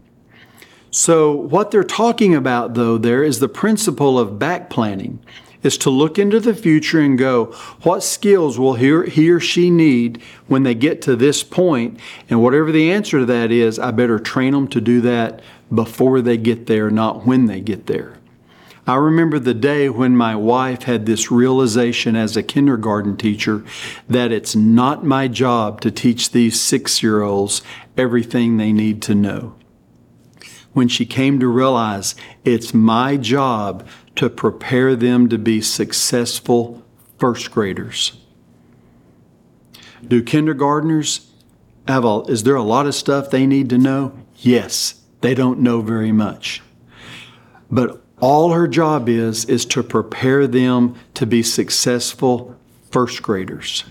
So 0.91 1.33
what 1.33 1.71
they're 1.71 1.83
talking 1.83 2.35
about, 2.35 2.75
though, 2.75 2.97
there 2.97 3.25
is 3.25 3.41
the 3.41 3.49
principle 3.49 4.19
of 4.19 4.39
back 4.39 4.71
planning 4.71 5.19
is 5.63 5.79
to 5.79 5.91
look 5.91 6.19
into 6.19 6.41
the 6.41 6.55
future 6.55 7.01
and 7.01 7.19
go, 7.19 7.47
what 7.83 8.03
skills 8.03 8.59
will 8.59 8.75
he, 8.75 9.31
or 9.31 9.41
she 9.41 9.71
need 9.71 10.21
when 10.47 10.63
they 10.63 10.75
get 10.75 11.01
to 11.03 11.17
this 11.17 11.43
point? 11.43 11.99
And 12.29 12.43
whatever 12.43 12.73
the 12.73 12.91
answer 12.91 13.21
to 13.21 13.27
that 13.27 13.51
is, 13.51 13.79
I 13.79 13.91
better 13.91 14.19
train 14.19 14.53
them 14.53 14.69
to 14.69 14.81
do 14.81 15.01
that 15.03 15.41
before 15.73 16.21
they 16.21 16.37
get 16.37 16.67
there, 16.67 16.91
not 16.91 17.27
when 17.27 17.47
they 17.47 17.61
get 17.61 17.87
there. 17.87 18.19
I 18.85 18.97
remember 18.97 19.39
the 19.39 19.55
day 19.55 19.89
when 19.89 20.17
my 20.17 20.35
wife 20.35 20.85
had 20.85 21.07
this 21.07 21.31
realization 21.31 22.17
as 22.17 22.37
a 22.37 22.43
kindergarten 22.43 23.17
teacher 23.17 23.65
that 24.09 24.33
it's 24.33 24.57
not 24.57 25.05
my 25.05 25.29
job 25.29 25.81
to 25.83 25.93
teach 25.93 26.33
these 26.33 26.61
six 26.61 27.01
year 27.01 27.23
olds 27.23 27.63
everything 27.97 28.57
they 28.57 28.73
need 28.73 29.01
to 29.03 29.15
know. 29.15 29.55
When 30.73 30.89
she 30.89 31.07
came 31.07 31.39
to 31.39 31.47
realize 31.47 32.17
it's 32.45 32.75
my 32.75 33.17
job 33.17 33.87
to 34.17 34.29
prepare 34.29 34.95
them 34.95 35.29
to 35.29 35.39
be 35.39 35.61
successful 35.61 36.83
first 37.19 37.51
graders. 37.51 38.19
Do 40.07 40.23
kindergartners 40.23 41.31
have 41.87 42.05
a, 42.05 42.21
is 42.23 42.43
there 42.43 42.57
a 42.57 42.63
lot 42.63 42.87
of 42.87 42.95
stuff 42.95 43.31
they 43.31 43.47
need 43.47 43.71
to 43.71 43.79
know? 43.79 44.13
Yes, 44.37 45.01
they 45.21 45.35
don't 45.35 45.61
know 45.61 45.81
very 45.81 46.13
much. 46.13 46.61
But 47.71 48.03
all 48.21 48.53
her 48.53 48.69
job 48.69 49.09
is, 49.09 49.45
is 49.47 49.65
to 49.67 49.83
prepare 49.83 50.47
them 50.47 50.95
to 51.15 51.27
be 51.27 51.43
successful 51.43 52.57
first 52.91 53.23
graders. 53.23 53.85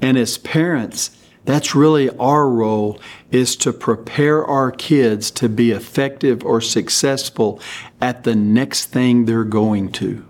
And 0.00 0.16
as 0.16 0.38
parents, 0.38 1.15
that's 1.46 1.74
really 1.74 2.10
our 2.18 2.48
role 2.48 3.00
is 3.30 3.56
to 3.56 3.72
prepare 3.72 4.44
our 4.44 4.70
kids 4.70 5.30
to 5.32 5.48
be 5.48 5.70
effective 5.70 6.44
or 6.44 6.60
successful 6.60 7.60
at 8.00 8.24
the 8.24 8.34
next 8.34 8.86
thing 8.86 9.24
they're 9.24 9.44
going 9.44 9.92
to. 9.92 10.26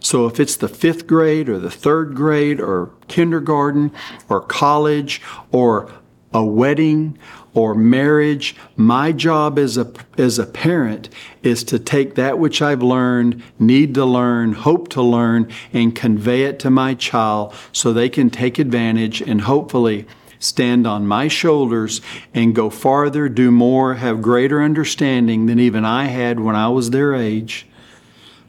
So 0.00 0.26
if 0.26 0.40
it's 0.40 0.56
the 0.56 0.68
fifth 0.68 1.06
grade 1.06 1.48
or 1.48 1.58
the 1.58 1.70
third 1.70 2.14
grade 2.14 2.60
or 2.60 2.90
kindergarten 3.08 3.92
or 4.28 4.40
college 4.40 5.22
or 5.52 5.90
a 6.32 6.44
wedding 6.44 7.18
or 7.54 7.74
marriage, 7.74 8.56
my 8.76 9.12
job 9.12 9.58
as 9.58 9.78
a, 9.78 9.90
as 10.18 10.38
a 10.38 10.46
parent 10.46 11.08
is 11.42 11.62
to 11.64 11.78
take 11.78 12.16
that 12.16 12.38
which 12.38 12.60
I've 12.60 12.82
learned, 12.82 13.42
need 13.58 13.94
to 13.94 14.04
learn, 14.04 14.52
hope 14.52 14.88
to 14.90 15.02
learn, 15.02 15.48
and 15.72 15.94
convey 15.94 16.42
it 16.42 16.58
to 16.60 16.70
my 16.70 16.94
child 16.94 17.54
so 17.72 17.92
they 17.92 18.08
can 18.08 18.28
take 18.28 18.58
advantage 18.58 19.20
and 19.20 19.42
hopefully 19.42 20.06
stand 20.40 20.86
on 20.86 21.06
my 21.06 21.28
shoulders 21.28 22.00
and 22.34 22.54
go 22.54 22.68
farther, 22.68 23.28
do 23.28 23.50
more, 23.50 23.94
have 23.94 24.20
greater 24.20 24.60
understanding 24.60 25.46
than 25.46 25.58
even 25.58 25.84
I 25.84 26.06
had 26.06 26.40
when 26.40 26.56
I 26.56 26.68
was 26.68 26.90
their 26.90 27.14
age, 27.14 27.66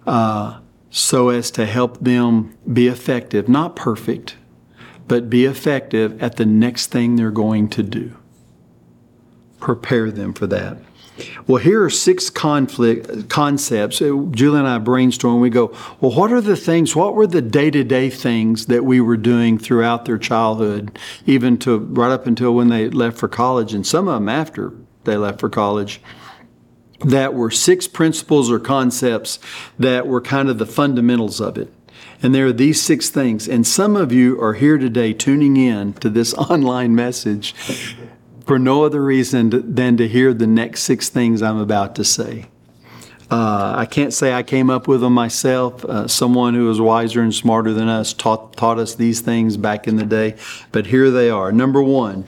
uh, 0.06 0.60
so 0.90 1.30
as 1.30 1.52
to 1.52 1.66
help 1.66 2.00
them 2.00 2.58
be 2.72 2.88
effective, 2.88 3.48
not 3.48 3.76
perfect, 3.76 4.36
but 5.08 5.30
be 5.30 5.46
effective 5.46 6.22
at 6.22 6.38
the 6.38 6.46
next 6.46 6.88
thing 6.88 7.16
they're 7.16 7.32
going 7.32 7.70
to 7.70 7.84
do. 7.84 8.16
Prepare 9.66 10.12
them 10.12 10.32
for 10.32 10.46
that. 10.46 10.78
Well, 11.48 11.58
here 11.58 11.84
are 11.84 11.90
six 11.90 12.30
conflict 12.30 13.30
concepts. 13.30 13.98
Julie 13.98 14.60
and 14.60 14.68
I 14.68 14.78
brainstorm. 14.78 15.42
We 15.42 15.50
go, 15.50 15.76
well, 16.00 16.12
what 16.12 16.32
are 16.32 16.40
the 16.40 16.56
things? 16.56 16.96
What 16.96 17.16
were 17.16 17.26
the 17.26 17.42
day 17.42 17.72
to 17.72 17.84
day 17.84 18.12
things 18.12 18.68
that 18.68 18.86
we 18.86 19.02
were 19.02 19.18
doing 19.18 19.58
throughout 19.58 20.06
their 20.06 20.20
childhood, 20.20 20.96
even 21.26 21.58
to 21.60 21.80
right 21.80 22.12
up 22.12 22.28
until 22.28 22.54
when 22.54 22.68
they 22.68 22.92
left 22.92 23.18
for 23.18 23.28
college, 23.28 23.74
and 23.74 23.88
some 23.88 24.08
of 24.08 24.14
them 24.14 24.30
after 24.30 24.72
they 25.06 25.18
left 25.18 25.40
for 25.40 25.50
college? 25.50 26.00
That 27.00 27.34
were 27.34 27.50
six 27.50 27.88
principles 27.88 28.52
or 28.52 28.60
concepts 28.60 29.40
that 29.80 30.06
were 30.06 30.22
kind 30.22 30.48
of 30.48 30.60
the 30.60 30.68
fundamentals 30.68 31.42
of 31.42 31.58
it. 31.58 31.74
And 32.22 32.36
there 32.36 32.46
are 32.46 32.54
these 32.54 32.80
six 32.80 33.10
things. 33.10 33.48
And 33.48 33.66
some 33.66 33.96
of 33.96 34.12
you 34.12 34.40
are 34.40 34.54
here 34.54 34.78
today 34.78 35.12
tuning 35.12 35.58
in 35.58 35.94
to 35.94 36.10
this 36.12 36.34
online 36.52 36.94
message 36.94 37.56
for 38.46 38.60
no 38.60 38.84
other 38.84 39.04
reason 39.04 39.50
to, 39.52 39.60
than 39.60 39.98
to 39.98 40.08
hear 40.08 40.34
the 40.34 40.48
next 40.48 40.84
six 40.84 41.10
things 41.10 41.42
I'm 41.42 41.58
about 41.58 41.96
to 41.96 42.04
say. 42.04 42.46
Uh, 43.32 43.74
I 43.76 43.88
can't 43.88 44.14
say 44.14 44.34
I 44.34 44.44
came 44.44 44.70
up 44.70 44.88
with 44.88 45.02
them 45.02 45.14
myself. 45.14 45.84
Uh, 45.84 46.08
someone 46.08 46.54
who 46.54 46.70
is 46.70 46.80
wiser 46.80 47.22
and 47.22 47.34
smarter 47.34 47.74
than 47.74 47.88
us 47.88 48.14
taught, 48.14 48.56
taught 48.56 48.78
us 48.78 48.94
these 48.94 49.22
things 49.22 49.58
back 49.58 49.88
in 49.88 49.96
the 49.96 50.06
day, 50.06 50.36
but 50.72 50.88
here 50.88 51.10
they 51.10 51.30
are. 51.30 51.52
Number 51.52 51.82
one, 51.82 52.26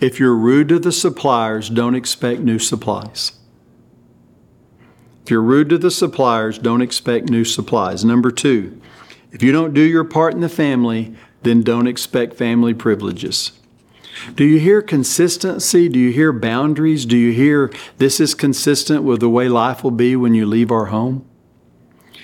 if 0.00 0.18
you're 0.18 0.34
rude 0.34 0.68
to 0.70 0.80
the 0.80 0.90
suppliers, 0.90 1.70
don't 1.70 1.94
expect 1.94 2.40
new 2.40 2.58
supplies. 2.58 3.32
If 5.22 5.30
you're 5.30 5.42
rude 5.42 5.68
to 5.68 5.78
the 5.78 5.90
suppliers, 5.90 6.58
don't 6.58 6.82
expect 6.82 7.30
new 7.30 7.44
supplies. 7.44 8.04
Number 8.04 8.32
two, 8.32 8.80
if 9.30 9.44
you 9.44 9.52
don't 9.52 9.72
do 9.72 9.82
your 9.82 10.02
part 10.02 10.34
in 10.34 10.40
the 10.40 10.48
family, 10.48 11.14
then 11.42 11.62
don't 11.62 11.86
expect 11.86 12.34
family 12.34 12.74
privileges. 12.74 13.52
Do 14.34 14.44
you 14.44 14.58
hear 14.58 14.82
consistency? 14.82 15.88
Do 15.88 15.98
you 15.98 16.12
hear 16.12 16.32
boundaries? 16.32 17.06
Do 17.06 17.16
you 17.16 17.32
hear 17.32 17.72
this 17.98 18.20
is 18.20 18.34
consistent 18.34 19.02
with 19.02 19.20
the 19.20 19.28
way 19.28 19.48
life 19.48 19.82
will 19.82 19.90
be 19.90 20.16
when 20.16 20.34
you 20.34 20.46
leave 20.46 20.70
our 20.70 20.86
home? 20.86 21.26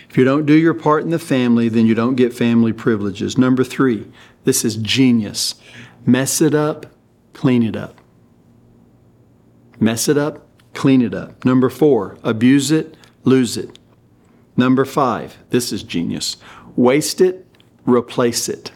If 0.09 0.17
you 0.17 0.25
don't 0.25 0.47
do 0.47 0.55
your 0.55 0.75
part 0.75 1.03
in 1.03 1.11
the 1.11 1.19
family, 1.19 1.69
then 1.69 1.87
you 1.87 1.95
don't 1.95 2.15
get 2.15 2.33
family 2.33 2.73
privileges. 2.73 3.37
Number 3.37 3.65
three, 3.65 4.07
this 4.45 4.65
is 4.65 4.77
genius. 4.77 5.57
Mess 6.05 6.41
it 6.41 6.55
up, 6.55 6.87
clean 7.33 7.63
it 7.63 7.77
up. 7.77 8.01
Mess 9.79 10.09
it 10.09 10.17
up, 10.17 10.47
clean 10.75 11.03
it 11.03 11.13
up. 11.13 11.45
Number 11.45 11.69
four, 11.69 12.17
abuse 12.23 12.71
it, 12.71 12.97
lose 13.25 13.57
it. 13.57 13.79
Number 14.57 14.85
five, 14.85 15.37
this 15.51 15.73
is 15.73 15.83
genius. 15.83 16.37
Waste 16.77 17.21
it, 17.21 17.47
replace 17.85 18.49
it. 18.49 18.73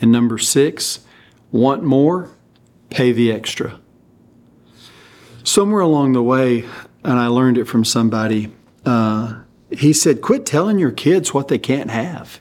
And 0.00 0.10
number 0.10 0.38
six, 0.38 1.00
Want 1.50 1.82
more? 1.82 2.30
Pay 2.90 3.12
the 3.12 3.32
extra. 3.32 3.80
Somewhere 5.44 5.80
along 5.80 6.12
the 6.12 6.22
way, 6.22 6.64
and 7.04 7.18
I 7.18 7.28
learned 7.28 7.58
it 7.58 7.64
from 7.64 7.84
somebody. 7.84 8.52
Uh, 8.84 9.40
he 9.70 9.92
said, 9.92 10.20
Quit 10.20 10.44
telling 10.44 10.78
your 10.78 10.90
kids 10.90 11.32
what 11.32 11.48
they 11.48 11.58
can't 11.58 11.90
have. 11.90 12.40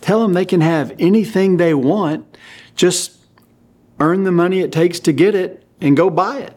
Tell 0.00 0.20
them 0.22 0.32
they 0.32 0.44
can 0.44 0.60
have 0.60 0.92
anything 0.98 1.56
they 1.56 1.74
want. 1.74 2.36
Just 2.74 3.18
earn 4.00 4.24
the 4.24 4.32
money 4.32 4.60
it 4.60 4.72
takes 4.72 4.98
to 5.00 5.12
get 5.12 5.34
it 5.34 5.64
and 5.80 5.96
go 5.96 6.10
buy 6.10 6.38
it. 6.38 6.56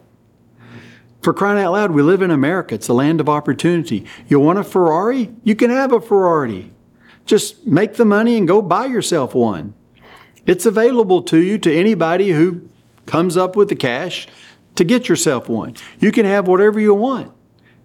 For 1.21 1.33
crying 1.33 1.63
out 1.63 1.71
loud, 1.71 1.91
we 1.91 2.01
live 2.01 2.21
in 2.21 2.31
America. 2.31 2.75
It's 2.75 2.87
a 2.87 2.93
land 2.93 3.19
of 3.19 3.29
opportunity. 3.29 4.05
You 4.27 4.39
want 4.39 4.59
a 4.59 4.63
Ferrari? 4.63 5.33
You 5.43 5.55
can 5.55 5.71
have 5.71 5.91
a 5.91 6.01
Ferrari. 6.01 6.71
Just 7.25 7.65
make 7.65 7.95
the 7.95 8.05
money 8.05 8.37
and 8.37 8.47
go 8.47 8.61
buy 8.61 8.85
yourself 8.85 9.33
one. 9.33 9.73
It's 10.45 10.65
available 10.65 11.23
to 11.23 11.37
you 11.37 11.57
to 11.59 11.73
anybody 11.73 12.31
who 12.31 12.69
comes 13.05 13.37
up 13.37 13.55
with 13.55 13.69
the 13.69 13.75
cash 13.75 14.27
to 14.75 14.83
get 14.83 15.09
yourself 15.09 15.49
one. 15.49 15.75
You 15.99 16.11
can 16.11 16.25
have 16.25 16.47
whatever 16.47 16.79
you 16.79 16.93
want. 16.93 17.31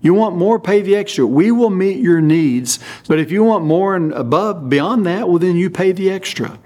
You 0.03 0.15
want 0.15 0.37
more, 0.37 0.59
pay 0.59 0.81
the 0.81 0.97
extra. 0.97 1.27
We 1.27 1.51
will 1.51 1.71
meet 1.71 1.99
your 1.99 2.21
needs. 2.21 2.79
But 3.07 3.19
if 3.19 3.31
you 3.31 3.45
want 3.45 3.65
more 3.65 3.95
and 3.95 4.13
above, 4.13 4.69
beyond 4.69 5.05
that, 5.07 5.29
well, 5.29 5.39
then 5.39 5.57
you 5.57 5.69
pay 5.69 5.93
the 5.93 6.11
extra. 6.11 6.59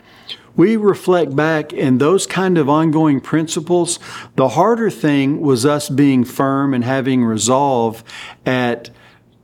We 0.57 0.77
reflect 0.77 1.35
back 1.35 1.73
in 1.73 1.99
those 1.99 2.29
kind 2.29 2.59
of 2.59 2.69
ongoing 2.69 3.21
principles. 3.21 3.99
The 4.37 4.51
harder 4.51 4.89
thing 4.89 5.41
was 5.41 5.67
us 5.67 5.89
being 5.89 6.25
firm 6.25 6.73
and 6.75 6.85
having 6.85 7.25
resolve 7.25 8.05
at 8.47 8.91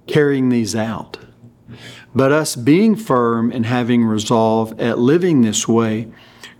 carrying 0.07 0.51
these 0.51 0.77
out. 0.77 1.19
But 2.15 2.31
us 2.31 2.55
being 2.55 2.95
firm 2.95 3.51
and 3.51 3.67
having 3.67 4.05
resolve 4.05 4.79
at 4.81 4.99
living 4.99 5.43
this 5.43 5.67
way 5.67 6.09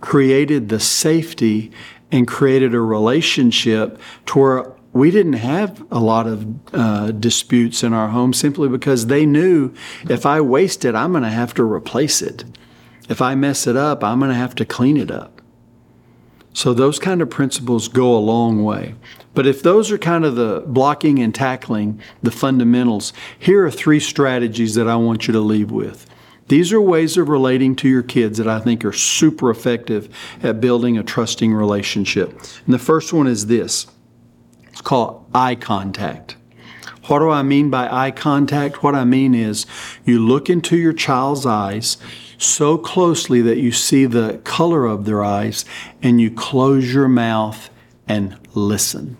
created 0.01 0.69
the 0.69 0.79
safety 0.79 1.71
and 2.11 2.27
created 2.27 2.73
a 2.75 2.81
relationship 2.81 3.99
to 4.25 4.39
where 4.39 4.71
we 4.93 5.09
didn't 5.09 5.33
have 5.33 5.85
a 5.89 5.99
lot 5.99 6.27
of 6.27 6.75
uh, 6.75 7.11
disputes 7.11 7.83
in 7.83 7.93
our 7.93 8.09
home 8.09 8.33
simply 8.33 8.67
because 8.67 9.05
they 9.05 9.25
knew 9.25 9.73
if 10.09 10.25
I 10.25 10.41
waste 10.41 10.83
it, 10.83 10.95
I'm 10.95 11.11
going 11.11 11.23
to 11.23 11.29
have 11.29 11.53
to 11.53 11.63
replace 11.63 12.21
it. 12.21 12.43
If 13.07 13.21
I 13.21 13.35
mess 13.35 13.67
it 13.67 13.77
up, 13.77 14.03
I'm 14.03 14.19
going 14.19 14.31
to 14.31 14.35
have 14.35 14.55
to 14.55 14.65
clean 14.65 14.97
it 14.97 15.09
up. 15.09 15.41
So 16.53 16.73
those 16.73 16.99
kind 16.99 17.21
of 17.21 17.29
principles 17.29 17.87
go 17.87 18.15
a 18.15 18.19
long 18.19 18.63
way. 18.63 18.95
But 19.33 19.47
if 19.47 19.63
those 19.63 19.91
are 19.91 19.97
kind 19.97 20.25
of 20.25 20.35
the 20.35 20.63
blocking 20.67 21.19
and 21.19 21.33
tackling, 21.33 22.01
the 22.21 22.31
fundamentals, 22.31 23.13
here 23.39 23.65
are 23.65 23.71
three 23.71 24.01
strategies 24.01 24.75
that 24.75 24.89
I 24.89 24.97
want 24.97 25.27
you 25.27 25.31
to 25.33 25.39
leave 25.39 25.71
with. 25.71 26.05
These 26.51 26.73
are 26.73 26.81
ways 26.81 27.15
of 27.15 27.29
relating 27.29 27.77
to 27.77 27.87
your 27.87 28.03
kids 28.03 28.37
that 28.37 28.45
I 28.45 28.59
think 28.59 28.83
are 28.83 28.91
super 28.91 29.49
effective 29.49 30.13
at 30.43 30.59
building 30.59 30.97
a 30.97 31.03
trusting 31.03 31.53
relationship. 31.53 32.37
And 32.65 32.73
the 32.73 32.77
first 32.77 33.13
one 33.13 33.25
is 33.25 33.45
this 33.45 33.87
it's 34.67 34.81
called 34.81 35.25
eye 35.33 35.55
contact. 35.55 36.35
What 37.05 37.19
do 37.19 37.29
I 37.29 37.41
mean 37.41 37.69
by 37.69 37.87
eye 37.89 38.11
contact? 38.11 38.83
What 38.83 38.95
I 38.95 39.05
mean 39.05 39.33
is 39.33 39.65
you 40.03 40.19
look 40.19 40.49
into 40.49 40.75
your 40.75 40.91
child's 40.91 41.45
eyes 41.45 41.95
so 42.37 42.77
closely 42.77 43.39
that 43.43 43.59
you 43.59 43.71
see 43.71 44.05
the 44.05 44.41
color 44.43 44.85
of 44.85 45.05
their 45.05 45.23
eyes 45.23 45.63
and 46.03 46.19
you 46.19 46.29
close 46.29 46.93
your 46.93 47.07
mouth 47.07 47.69
and 48.09 48.37
listen. 48.53 49.15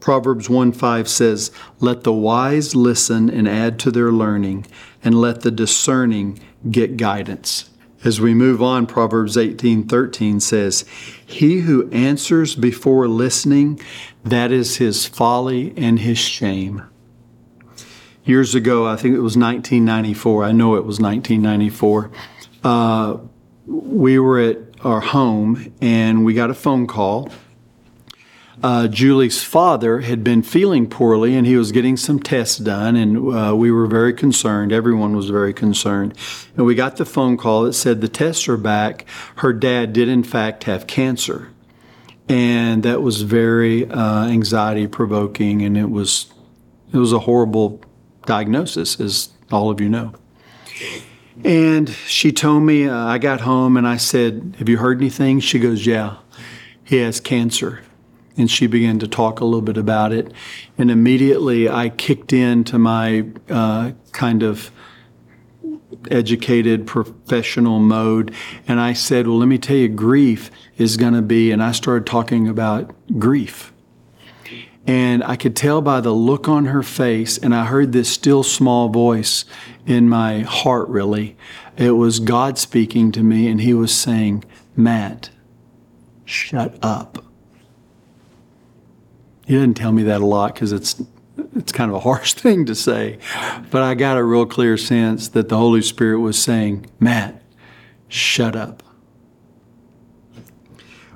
Proverbs 0.00 0.48
1 0.48 0.72
5 0.72 1.08
says, 1.08 1.50
Let 1.80 2.04
the 2.04 2.12
wise 2.12 2.74
listen 2.74 3.28
and 3.28 3.48
add 3.48 3.78
to 3.80 3.90
their 3.90 4.12
learning, 4.12 4.66
and 5.02 5.20
let 5.20 5.42
the 5.42 5.50
discerning 5.50 6.38
get 6.70 6.96
guidance. 6.96 7.70
As 8.04 8.20
we 8.20 8.32
move 8.32 8.62
on, 8.62 8.86
Proverbs 8.86 9.36
18:13 9.36 10.38
says, 10.38 10.84
"He 11.26 11.60
who 11.60 11.88
answers 11.90 12.54
before 12.54 13.08
listening, 13.08 13.80
that 14.24 14.52
is 14.52 14.76
his 14.76 15.04
folly 15.04 15.72
and 15.76 15.98
his 15.98 16.18
shame." 16.18 16.82
Years 18.24 18.54
ago, 18.54 18.86
I 18.86 18.94
think 18.94 19.16
it 19.16 19.20
was 19.20 19.36
1994. 19.36 20.44
I 20.44 20.52
know 20.52 20.76
it 20.76 20.84
was 20.84 21.00
1994. 21.00 22.10
Uh, 22.62 23.16
we 23.66 24.18
were 24.18 24.38
at 24.38 24.58
our 24.84 25.00
home 25.00 25.72
and 25.80 26.24
we 26.24 26.34
got 26.34 26.50
a 26.50 26.54
phone 26.54 26.86
call 26.86 27.30
uh, 28.62 28.88
Julie's 28.88 29.42
father 29.42 30.00
had 30.00 30.24
been 30.24 30.42
feeling 30.42 30.88
poorly 30.88 31.36
and 31.36 31.46
he 31.46 31.56
was 31.56 31.70
getting 31.70 31.96
some 31.96 32.18
tests 32.18 32.58
done, 32.58 32.96
and 32.96 33.32
uh, 33.32 33.54
we 33.54 33.70
were 33.70 33.86
very 33.86 34.12
concerned. 34.12 34.72
Everyone 34.72 35.14
was 35.14 35.30
very 35.30 35.52
concerned. 35.52 36.14
And 36.56 36.66
we 36.66 36.74
got 36.74 36.96
the 36.96 37.04
phone 37.04 37.36
call 37.36 37.62
that 37.64 37.74
said 37.74 38.00
the 38.00 38.08
tests 38.08 38.48
are 38.48 38.56
back. 38.56 39.06
Her 39.36 39.52
dad 39.52 39.92
did, 39.92 40.08
in 40.08 40.24
fact, 40.24 40.64
have 40.64 40.86
cancer. 40.86 41.50
And 42.28 42.82
that 42.82 43.00
was 43.00 43.22
very 43.22 43.88
uh, 43.90 44.26
anxiety 44.26 44.86
provoking, 44.86 45.62
and 45.62 45.78
it 45.78 45.90
was, 45.90 46.32
it 46.92 46.98
was 46.98 47.12
a 47.12 47.20
horrible 47.20 47.80
diagnosis, 48.26 49.00
as 49.00 49.30
all 49.50 49.70
of 49.70 49.80
you 49.80 49.88
know. 49.88 50.12
And 51.42 51.88
she 51.88 52.32
told 52.32 52.64
me, 52.64 52.88
uh, 52.88 52.94
I 52.94 53.18
got 53.18 53.42
home 53.42 53.76
and 53.76 53.86
I 53.86 53.96
said, 53.96 54.56
Have 54.58 54.68
you 54.68 54.78
heard 54.78 54.98
anything? 54.98 55.40
She 55.40 55.58
goes, 55.58 55.86
Yeah, 55.86 56.16
he 56.84 56.96
has 56.96 57.20
cancer 57.20 57.82
and 58.38 58.50
she 58.50 58.66
began 58.66 58.98
to 59.00 59.08
talk 59.08 59.40
a 59.40 59.44
little 59.44 59.60
bit 59.60 59.76
about 59.76 60.12
it. 60.12 60.32
And 60.78 60.90
immediately 60.90 61.68
I 61.68 61.90
kicked 61.90 62.32
into 62.32 62.78
my 62.78 63.26
uh, 63.50 63.92
kind 64.12 64.42
of 64.42 64.70
educated 66.10 66.86
professional 66.86 67.80
mode. 67.80 68.32
And 68.66 68.80
I 68.80 68.92
said, 68.92 69.26
Well, 69.26 69.38
let 69.38 69.48
me 69.48 69.58
tell 69.58 69.76
you, 69.76 69.88
grief 69.88 70.50
is 70.76 70.96
going 70.96 71.14
to 71.14 71.22
be, 71.22 71.50
and 71.50 71.62
I 71.62 71.72
started 71.72 72.06
talking 72.06 72.48
about 72.48 72.94
grief. 73.18 73.72
And 74.86 75.22
I 75.24 75.36
could 75.36 75.54
tell 75.54 75.82
by 75.82 76.00
the 76.00 76.12
look 76.12 76.48
on 76.48 76.66
her 76.66 76.82
face, 76.82 77.36
and 77.36 77.54
I 77.54 77.66
heard 77.66 77.92
this 77.92 78.08
still 78.08 78.42
small 78.42 78.88
voice 78.88 79.44
in 79.84 80.08
my 80.08 80.40
heart, 80.40 80.88
really. 80.88 81.36
It 81.76 81.90
was 81.92 82.20
God 82.20 82.56
speaking 82.56 83.12
to 83.12 83.22
me, 83.22 83.48
and 83.48 83.60
He 83.60 83.74
was 83.74 83.94
saying, 83.94 84.44
Matt, 84.74 85.28
shut 86.24 86.78
up. 86.80 87.27
He 89.48 89.54
didn't 89.54 89.78
tell 89.78 89.92
me 89.92 90.02
that 90.02 90.20
a 90.20 90.26
lot 90.26 90.52
because 90.52 90.72
it's 90.72 91.02
it's 91.56 91.72
kind 91.72 91.90
of 91.90 91.96
a 91.96 92.00
harsh 92.00 92.34
thing 92.34 92.66
to 92.66 92.74
say, 92.74 93.18
but 93.70 93.80
I 93.80 93.94
got 93.94 94.18
a 94.18 94.22
real 94.22 94.44
clear 94.44 94.76
sense 94.76 95.28
that 95.28 95.48
the 95.48 95.56
Holy 95.56 95.80
Spirit 95.80 96.20
was 96.20 96.40
saying, 96.40 96.84
Matt, 97.00 97.42
shut 98.08 98.54
up. 98.54 98.82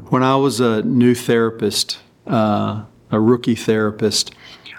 When 0.09 0.23
I 0.23 0.37
was 0.37 0.61
a 0.61 0.81
new 0.81 1.14
therapist, 1.14 1.99
uh, 2.27 2.85
a 3.11 3.21
rookie 3.21 3.55
therapist, 3.55 4.35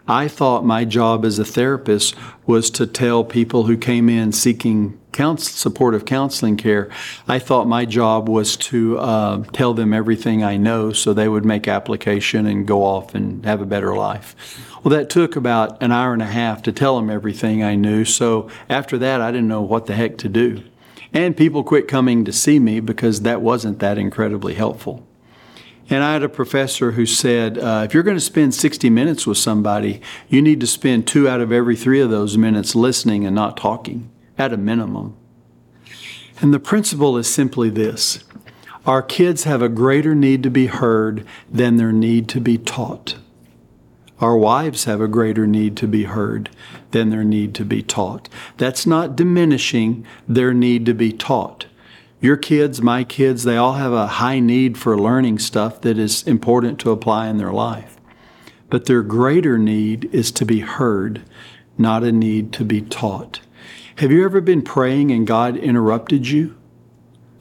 I 0.08 0.28
thought 0.28 0.66
my 0.66 0.84
job 0.84 1.24
as 1.24 1.40
a 1.40 1.46
therapist 1.46 2.16
was 2.46 2.70
to 2.72 2.86
tell 2.86 3.24
people 3.24 3.64
who 3.64 3.78
came 3.78 4.10
in 4.10 4.34
seeking 4.34 5.00
counsel, 5.14 5.54
supportive 5.54 6.04
counseling 6.04 6.58
care. 6.58 6.90
I 7.26 7.40
thought 7.40 7.68
my 7.68 7.86
job 7.86 8.28
was 8.28 8.58
to 8.58 9.00
uh, 9.00 9.44
tell 9.54 9.74
them 9.74 9.94
everything 9.94 10.44
I 10.44 10.58
know 10.58 10.92
so 10.92 11.14
they 11.14 11.30
would 11.30 11.46
make 11.46 11.70
application 11.70 12.46
and 12.46 12.68
go 12.68 12.84
off 12.84 13.16
and 13.16 13.46
have 13.46 13.62
a 13.62 13.66
better 13.66 13.96
life. 13.96 14.36
Well, 14.84 14.92
that 14.92 15.10
took 15.10 15.38
about 15.38 15.82
an 15.82 15.94
hour 15.94 16.12
and 16.12 16.22
a 16.22 16.26
half 16.26 16.62
to 16.64 16.74
tell 16.74 16.98
them 16.98 17.10
everything 17.10 17.64
I 17.64 17.76
knew. 17.76 18.04
So 18.04 18.50
after 18.70 18.98
that, 18.98 19.22
I 19.22 19.32
didn't 19.32 19.48
know 19.48 19.62
what 19.62 19.86
the 19.86 19.96
heck 19.96 20.18
to 20.18 20.28
do. 20.28 20.64
And 21.14 21.38
people 21.38 21.64
quit 21.64 21.88
coming 21.88 22.26
to 22.26 22.34
see 22.34 22.60
me 22.60 22.82
because 22.82 23.22
that 23.22 23.42
wasn't 23.42 23.80
that 23.80 23.98
incredibly 23.98 24.56
helpful. 24.56 25.08
And 25.90 26.04
I 26.04 26.14
had 26.14 26.24
a 26.24 26.30
professor 26.30 26.92
who 26.92 27.06
said, 27.06 27.58
uh, 27.58 27.84
if 27.86 27.94
you're 27.94 28.04
going 28.04 28.18
to 28.18 28.22
spend 28.22 28.56
60 28.56 28.90
minutes 28.90 29.28
with 29.28 29.38
somebody, 29.38 30.02
you 30.30 30.42
need 30.42 30.60
to 30.62 30.68
spend 30.68 31.08
two 31.08 31.28
out 31.28 31.42
of 31.42 31.52
every 31.52 31.76
three 31.76 32.00
of 32.00 32.10
those 32.10 32.38
minutes 32.38 32.74
listening 32.74 33.26
and 33.26 33.36
not 33.36 33.58
talking, 33.58 34.10
at 34.38 34.54
a 34.54 34.58
minimum. 34.58 35.18
And 36.42 36.54
the 36.54 36.60
principle 36.60 37.18
is 37.18 37.32
simply 37.32 37.70
this 37.70 38.24
our 38.86 39.02
kids 39.02 39.46
have 39.46 39.62
a 39.62 39.70
greater 39.70 40.14
need 40.14 40.44
to 40.44 40.50
be 40.50 40.68
heard 40.68 41.26
than 41.50 41.78
their 41.78 41.94
need 41.94 42.28
to 42.30 42.42
be 42.42 42.58
taught. 42.58 43.16
Our 44.20 44.38
wives 44.38 44.86
have 44.86 45.02
a 45.02 45.08
greater 45.08 45.48
need 45.48 45.78
to 45.78 45.88
be 45.88 46.04
heard 46.04 46.50
than 46.92 47.10
their 47.10 47.24
need 47.24 47.56
to 47.56 47.66
be 47.66 47.82
taught. 47.82 48.30
That's 48.58 48.86
not 48.86 49.16
diminishing 49.16 50.06
their 50.28 50.54
need 50.54 50.86
to 50.86 50.94
be 50.94 51.12
taught. 51.12 51.66
Your 52.24 52.38
kids, 52.38 52.82
my 52.82 53.04
kids, 53.04 53.44
they 53.44 53.58
all 53.58 53.74
have 53.74 53.92
a 53.92 54.08
high 54.08 54.40
need 54.40 54.78
for 54.78 54.98
learning 54.98 55.40
stuff 55.40 55.82
that 55.82 55.98
is 55.98 56.24
important 56.24 56.80
to 56.80 56.92
apply 56.92 57.28
in 57.28 57.36
their 57.36 57.52
life. 57.52 57.98
But 58.70 58.86
their 58.86 59.04
greater 59.04 59.58
need 59.58 60.06
is 60.14 60.32
to 60.32 60.46
be 60.46 60.62
heard, 60.62 61.24
not 61.78 62.06
a 62.06 62.14
need 62.14 62.54
to 62.54 62.64
be 62.64 62.82
taught. 62.82 63.42
Have 63.98 64.10
you 64.10 64.24
ever 64.24 64.40
been 64.40 64.62
praying 64.62 65.12
and 65.12 65.28
God 65.28 65.58
interrupted 65.58 66.30
you? 66.30 66.58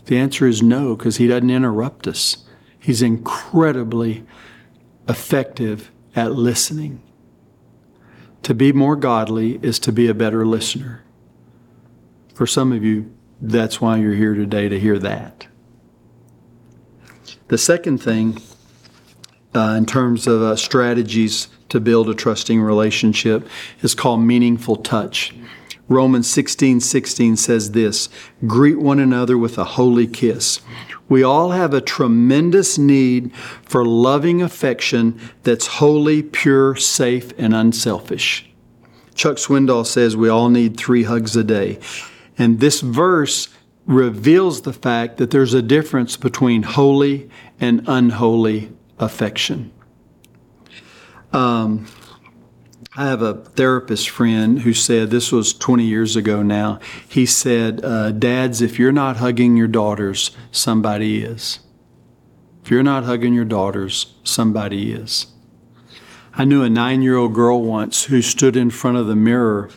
The 0.06 0.18
answer 0.18 0.48
is 0.48 0.64
no, 0.64 0.96
because 0.96 1.18
He 1.18 1.28
doesn't 1.28 1.48
interrupt 1.48 2.08
us. 2.08 2.44
He's 2.76 3.02
incredibly 3.02 4.24
effective 5.08 5.92
at 6.16 6.32
listening. 6.32 7.00
To 8.42 8.52
be 8.52 8.72
more 8.72 8.96
godly 8.96 9.60
is 9.62 9.78
to 9.78 9.92
be 9.92 10.08
a 10.08 10.12
better 10.12 10.44
listener. 10.44 11.04
For 12.34 12.48
some 12.48 12.72
of 12.72 12.82
you, 12.82 13.14
that's 13.42 13.81
why 13.81 13.98
you're 13.98 14.14
here 14.14 14.35
today 14.35 14.68
to 14.68 14.78
hear 14.78 14.98
that. 15.00 15.48
The 17.48 17.59
second 17.59 17.98
thing, 17.98 18.38
uh, 19.55 19.74
in 19.76 19.85
terms 19.85 20.26
of 20.26 20.40
uh, 20.40 20.57
strategies 20.57 21.48
to 21.68 21.81
build 21.81 22.09
a 22.09 22.14
trusting 22.14 22.61
relationship 22.61 23.46
is 23.83 23.94
called 23.94 24.20
meaningful 24.20 24.76
touch. 24.76 25.35
Romans 25.88 26.31
16 26.31 26.81
16 26.81 27.37
says 27.37 27.72
this 27.72 28.09
Greet 28.46 28.78
one 28.78 29.00
another 29.00 29.37
with 29.37 29.59
a 29.59 29.64
holy 29.64 30.07
kiss. 30.07 30.61
We 31.09 31.22
all 31.22 31.50
have 31.50 31.74
a 31.74 31.81
tremendous 31.81 32.78
need 32.78 33.35
for 33.64 33.85
loving 33.85 34.40
affection 34.40 35.20
that's 35.42 35.66
holy, 35.66 36.22
pure, 36.22 36.76
safe, 36.76 37.33
and 37.37 37.55
unselfish. 37.55 38.48
Chuck 39.14 39.37
Swindoll 39.37 39.85
says 39.85 40.16
we 40.16 40.28
all 40.28 40.48
need 40.48 40.78
three 40.78 41.02
hugs 41.02 41.37
a 41.37 41.44
day. 41.44 41.81
And 42.42 42.59
this 42.59 42.81
verse 42.81 43.48
reveals 43.87 44.62
the 44.62 44.72
fact 44.72 45.18
that 45.18 45.31
there's 45.31 45.55
a 45.55 45.62
difference 45.62 46.16
between 46.16 46.64
holy 46.64 47.31
and 47.61 47.85
unholy 47.87 48.72
affection. 48.98 49.70
Um, 51.33 51.87
I 52.96 53.07
have 53.07 53.22
a 53.22 53.35
therapist 53.35 54.11
friend 54.11 54.59
who 54.62 54.74
said, 54.74 55.11
this 55.11 55.31
was 55.31 55.55
20 55.55 55.85
years 55.85 56.16
ago 56.16 56.42
now. 56.42 56.81
He 57.09 57.26
said, 57.26 57.85
uh, 57.85 58.11
Dads, 58.11 58.61
if 58.61 58.76
you're 58.76 58.90
not 58.90 59.18
hugging 59.18 59.57
your 59.57 59.68
daughters, 59.68 60.33
somebody 60.50 61.22
is. 61.22 61.61
If 62.64 62.72
you're 62.72 62.83
not 62.83 63.05
hugging 63.05 63.35
your 63.35 63.44
daughters, 63.44 64.14
somebody 64.24 64.92
is. 64.92 65.28
I 66.35 66.44
knew 66.44 66.64
a 66.64 66.68
nine 66.68 67.02
year 67.02 67.16
old 67.16 67.35
girl 67.35 67.62
once 67.62 68.07
who 68.07 68.20
stood 68.20 68.57
in 68.57 68.70
front 68.70 68.96
of 68.96 69.07
the 69.07 69.14
mirror 69.14 69.70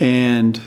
and 0.00 0.60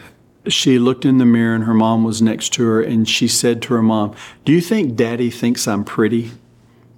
she 0.48 0.80
looked 0.80 1.06
in 1.06 1.18
the 1.18 1.26
mirror 1.26 1.56
and 1.56 1.64
her 1.66 1.74
mom 1.74 2.04
was 2.04 2.22
next 2.22 2.54
to 2.54 2.66
her 2.66 2.82
and 2.82 3.08
she 3.08 3.28
said 3.28 3.62
to 3.64 3.74
her 3.74 3.82
mom, 3.82 4.16
Do 4.44 4.52
you 4.52 4.62
think 4.62 4.96
daddy 4.96 5.30
thinks 5.30 5.68
I'm 5.68 5.84
pretty? 5.84 6.32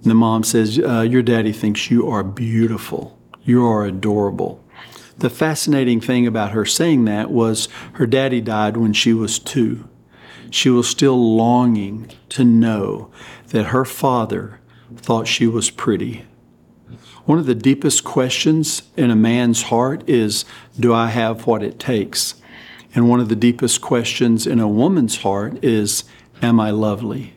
And 0.02 0.10
the 0.10 0.14
mom 0.14 0.44
says, 0.44 0.78
uh, 0.78 1.00
Your 1.00 1.22
daddy 1.22 1.52
thinks 1.52 1.90
you 1.90 2.08
are 2.08 2.22
beautiful. 2.22 3.18
You 3.44 3.66
are 3.66 3.84
adorable. 3.84 4.62
The 5.18 5.30
fascinating 5.30 6.00
thing 6.00 6.26
about 6.26 6.52
her 6.52 6.64
saying 6.64 7.04
that 7.06 7.30
was 7.30 7.68
her 7.94 8.06
daddy 8.06 8.40
died 8.40 8.76
when 8.76 8.92
she 8.92 9.12
was 9.12 9.38
two. 9.38 9.88
She 10.50 10.70
was 10.70 10.88
still 10.88 11.36
longing 11.36 12.10
to 12.30 12.44
know 12.44 13.10
that 13.48 13.66
her 13.66 13.84
father 13.84 14.60
thought 14.96 15.26
she 15.26 15.46
was 15.46 15.70
pretty. 15.70 16.24
One 17.24 17.38
of 17.38 17.46
the 17.46 17.54
deepest 17.54 18.04
questions 18.04 18.82
in 18.96 19.10
a 19.10 19.16
man's 19.16 19.64
heart 19.64 20.08
is 20.08 20.44
Do 20.78 20.94
I 20.94 21.08
have 21.08 21.46
what 21.46 21.62
it 21.62 21.78
takes? 21.78 22.34
And 22.94 23.08
one 23.08 23.20
of 23.20 23.28
the 23.28 23.36
deepest 23.36 23.80
questions 23.80 24.46
in 24.46 24.60
a 24.60 24.68
woman's 24.68 25.18
heart 25.18 25.62
is 25.64 26.04
Am 26.40 26.60
I 26.60 26.70
lovely? 26.70 27.34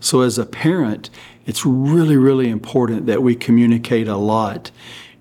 So, 0.00 0.20
as 0.20 0.38
a 0.38 0.46
parent, 0.46 1.10
it's 1.46 1.66
really, 1.66 2.16
really 2.16 2.48
important 2.48 3.06
that 3.06 3.22
we 3.22 3.34
communicate 3.34 4.08
a 4.08 4.16
lot 4.16 4.70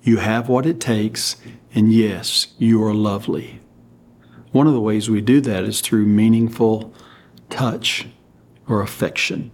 you 0.01 0.17
have 0.17 0.47
what 0.47 0.65
it 0.65 0.79
takes, 0.79 1.35
and 1.73 1.93
yes, 1.93 2.47
you 2.57 2.83
are 2.83 2.93
lovely. 2.93 3.59
One 4.51 4.65
of 4.65 4.73
the 4.73 4.81
ways 4.81 5.09
we 5.09 5.21
do 5.21 5.41
that 5.41 5.63
is 5.63 5.81
through 5.81 6.05
meaningful 6.05 6.93
touch 7.49 8.07
or 8.67 8.81
affection. 8.81 9.51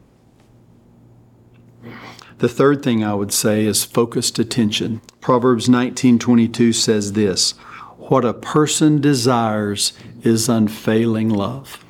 The 2.38 2.50
third 2.50 2.84
thing 2.84 3.04
I 3.04 3.14
would 3.14 3.34
say 3.34 3.66
is 3.66 3.84
focused 3.84 4.40
attention. 4.40 5.02
Proverbs 5.20 5.68
19:22 5.68 6.74
says 6.74 7.14
this, 7.14 7.54
"What 7.98 8.26
a 8.26 8.34
person 8.34 9.02
desires 9.02 9.94
is 10.24 10.50
unfailing 10.50 11.30
love." 11.30 11.84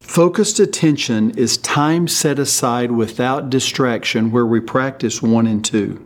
Focused 0.00 0.58
attention 0.58 1.30
is 1.36 1.58
time 1.58 2.08
set 2.08 2.38
aside 2.38 2.92
without 2.92 3.50
distraction 3.50 4.30
where 4.30 4.46
we 4.46 4.60
practice 4.60 5.22
1 5.22 5.46
and 5.46 5.64
2. 5.64 6.00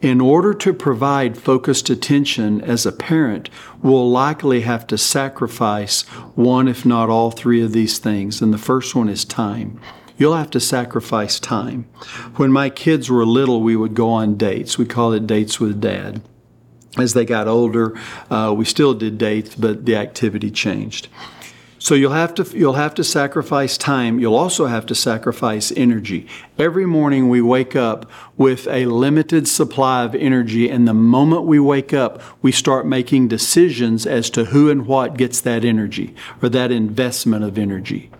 In 0.00 0.20
order 0.20 0.52
to 0.54 0.72
provide 0.72 1.38
focused 1.38 1.88
attention 1.88 2.60
as 2.60 2.84
a 2.84 2.92
parent, 2.92 3.48
we'll 3.82 4.10
likely 4.10 4.60
have 4.60 4.86
to 4.88 4.98
sacrifice 4.98 6.02
one, 6.34 6.68
if 6.68 6.84
not 6.84 7.08
all 7.08 7.30
three 7.30 7.62
of 7.62 7.72
these 7.72 7.98
things. 7.98 8.42
And 8.42 8.52
the 8.52 8.58
first 8.58 8.94
one 8.94 9.08
is 9.08 9.24
time. 9.24 9.80
You'll 10.18 10.36
have 10.36 10.50
to 10.50 10.60
sacrifice 10.60 11.40
time. 11.40 11.86
When 12.36 12.52
my 12.52 12.68
kids 12.68 13.10
were 13.10 13.24
little, 13.24 13.62
we 13.62 13.76
would 13.76 13.94
go 13.94 14.10
on 14.10 14.36
dates. 14.36 14.78
We 14.78 14.84
called 14.84 15.14
it 15.14 15.26
dates 15.26 15.58
with 15.58 15.80
dad. 15.80 16.20
As 16.98 17.14
they 17.14 17.24
got 17.24 17.48
older, 17.48 17.98
uh, 18.30 18.54
we 18.56 18.64
still 18.64 18.94
did 18.94 19.18
dates, 19.18 19.54
but 19.54 19.84
the 19.84 19.96
activity 19.96 20.50
changed. 20.50 21.08
So 21.84 21.94
you'll 21.94 22.12
have 22.12 22.32
to 22.36 22.44
you'll 22.56 22.80
have 22.80 22.94
to 22.94 23.04
sacrifice 23.04 23.76
time. 23.76 24.18
You'll 24.18 24.36
also 24.36 24.64
have 24.64 24.86
to 24.86 24.94
sacrifice 24.94 25.70
energy. 25.76 26.26
Every 26.58 26.86
morning 26.86 27.28
we 27.28 27.42
wake 27.42 27.76
up 27.76 28.10
with 28.38 28.66
a 28.68 28.86
limited 28.86 29.46
supply 29.46 30.02
of 30.02 30.14
energy 30.14 30.70
and 30.70 30.88
the 30.88 30.94
moment 30.94 31.42
we 31.42 31.60
wake 31.60 31.92
up, 31.92 32.22
we 32.40 32.52
start 32.52 32.86
making 32.86 33.28
decisions 33.28 34.06
as 34.06 34.30
to 34.30 34.46
who 34.46 34.70
and 34.70 34.86
what 34.86 35.18
gets 35.18 35.42
that 35.42 35.62
energy 35.62 36.14
or 36.40 36.48
that 36.48 36.72
investment 36.72 37.44
of 37.44 37.58
energy. 37.58 38.10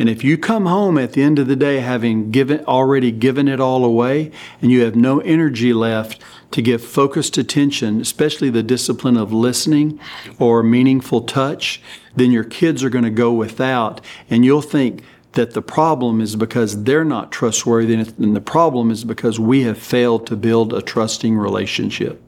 And 0.00 0.08
if 0.08 0.24
you 0.24 0.38
come 0.38 0.64
home 0.64 0.96
at 0.96 1.12
the 1.12 1.22
end 1.22 1.38
of 1.38 1.46
the 1.46 1.54
day 1.54 1.80
having 1.80 2.30
given 2.30 2.64
already 2.64 3.12
given 3.12 3.46
it 3.46 3.60
all 3.60 3.84
away 3.84 4.32
and 4.62 4.70
you 4.70 4.80
have 4.80 4.96
no 4.96 5.20
energy 5.20 5.74
left 5.74 6.22
to 6.52 6.62
give 6.62 6.82
focused 6.82 7.36
attention, 7.36 8.00
especially 8.00 8.48
the 8.48 8.62
discipline 8.62 9.18
of 9.18 9.30
listening 9.30 10.00
or 10.38 10.62
meaningful 10.62 11.20
touch, 11.20 11.82
then 12.16 12.30
your 12.30 12.44
kids 12.44 12.82
are 12.82 12.88
going 12.88 13.04
to 13.04 13.10
go 13.10 13.30
without, 13.30 14.00
and 14.30 14.42
you'll 14.42 14.62
think 14.62 15.04
that 15.32 15.52
the 15.52 15.60
problem 15.60 16.22
is 16.22 16.34
because 16.34 16.84
they're 16.84 17.04
not 17.04 17.30
trustworthy, 17.30 17.92
and 17.92 18.34
the 18.34 18.40
problem 18.40 18.90
is 18.90 19.04
because 19.04 19.38
we 19.38 19.64
have 19.64 19.76
failed 19.76 20.26
to 20.28 20.34
build 20.34 20.72
a 20.72 20.80
trusting 20.80 21.36
relationship. 21.36 22.22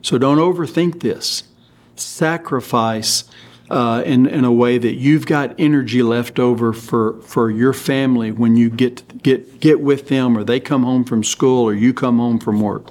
So 0.00 0.16
don't 0.16 0.38
overthink 0.38 1.00
this. 1.00 1.42
Sacrifice 1.96 3.24
uh, 3.70 4.02
in, 4.04 4.26
in 4.26 4.44
a 4.44 4.52
way 4.52 4.78
that 4.78 4.94
you've 4.94 5.26
got 5.26 5.54
energy 5.58 6.02
left 6.02 6.38
over 6.38 6.72
for, 6.72 7.20
for 7.22 7.50
your 7.50 7.72
family 7.72 8.30
when 8.30 8.56
you 8.56 8.68
get, 8.70 9.22
get, 9.22 9.60
get 9.60 9.80
with 9.80 10.08
them 10.08 10.36
or 10.36 10.44
they 10.44 10.60
come 10.60 10.82
home 10.82 11.04
from 11.04 11.24
school 11.24 11.64
or 11.64 11.74
you 11.74 11.94
come 11.94 12.18
home 12.18 12.38
from 12.38 12.60
work. 12.60 12.88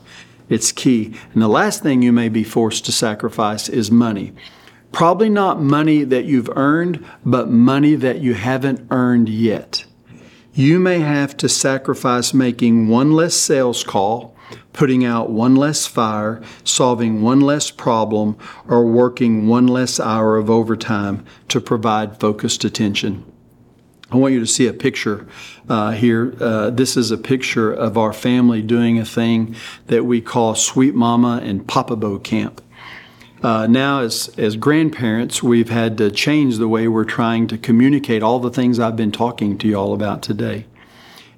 It's 0.50 0.72
key. 0.72 1.16
And 1.34 1.42
the 1.42 1.48
last 1.48 1.84
thing 1.84 2.02
you 2.02 2.12
may 2.12 2.30
be 2.30 2.44
forced 2.44 2.86
to 2.86 2.92
sacrifice 2.92 3.70
is 3.70 3.92
money. 3.92 4.34
Probably 4.92 5.30
not 5.30 5.62
money 5.62 6.04
that 6.04 6.26
you've 6.26 6.50
earned, 6.56 7.04
but 7.26 7.50
money 7.50 7.96
that 7.96 8.20
you 8.20 8.36
haven't 8.36 8.88
earned 8.92 9.30
yet. 9.30 9.86
You 10.54 10.80
may 10.80 11.00
have 11.00 11.36
to 11.38 11.50
sacrifice 11.50 12.34
making 12.34 12.88
one 12.88 13.12
less 13.12 13.34
sales 13.34 13.84
call, 13.84 14.33
putting 14.74 15.06
out 15.06 15.30
one 15.30 15.56
less 15.56 15.86
fire, 15.86 16.42
solving 16.64 17.22
one 17.22 17.40
less 17.40 17.72
problem, 17.72 18.36
or 18.68 18.86
working 18.86 19.48
one 19.48 19.68
less 19.68 20.00
hour 20.00 20.38
of 20.38 20.50
overtime 20.50 21.26
to 21.48 21.62
provide 21.62 22.20
focused 22.20 22.64
attention. 22.64 23.24
I 24.12 24.18
want 24.18 24.34
you 24.34 24.40
to 24.42 24.48
see 24.48 24.68
a 24.68 24.74
picture 24.74 25.28
uh, 25.68 25.92
here. 25.92 26.36
Uh, 26.40 26.70
this 26.70 26.96
is 26.98 27.10
a 27.10 27.18
picture 27.18 27.74
of 27.74 27.98
our 27.98 28.14
family 28.14 28.62
doing 28.62 29.00
a 29.00 29.06
thing 29.06 29.56
that 29.88 30.04
we 30.04 30.22
call 30.22 30.54
Sweet 30.54 30.94
Mama 30.94 31.40
and 31.44 31.68
Papa 31.68 31.96
Bo 31.96 32.20
Camp. 32.20 32.62
Uh, 33.42 33.68
now, 33.68 34.02
as, 34.02 34.30
as 34.38 34.56
grandparents, 34.56 35.44
we've 35.44 35.70
had 35.70 35.98
to 35.98 36.10
change 36.12 36.58
the 36.58 36.68
way 36.68 36.88
we're 36.88 37.04
trying 37.04 37.48
to 37.48 37.58
communicate 37.58 38.24
all 38.24 38.40
the 38.40 38.52
things 38.52 38.80
I've 38.80 38.96
been 38.96 39.12
talking 39.12 39.58
to 39.58 39.68
you 39.68 39.76
all 39.76 39.94
about 39.94 40.22
today. 40.22 40.66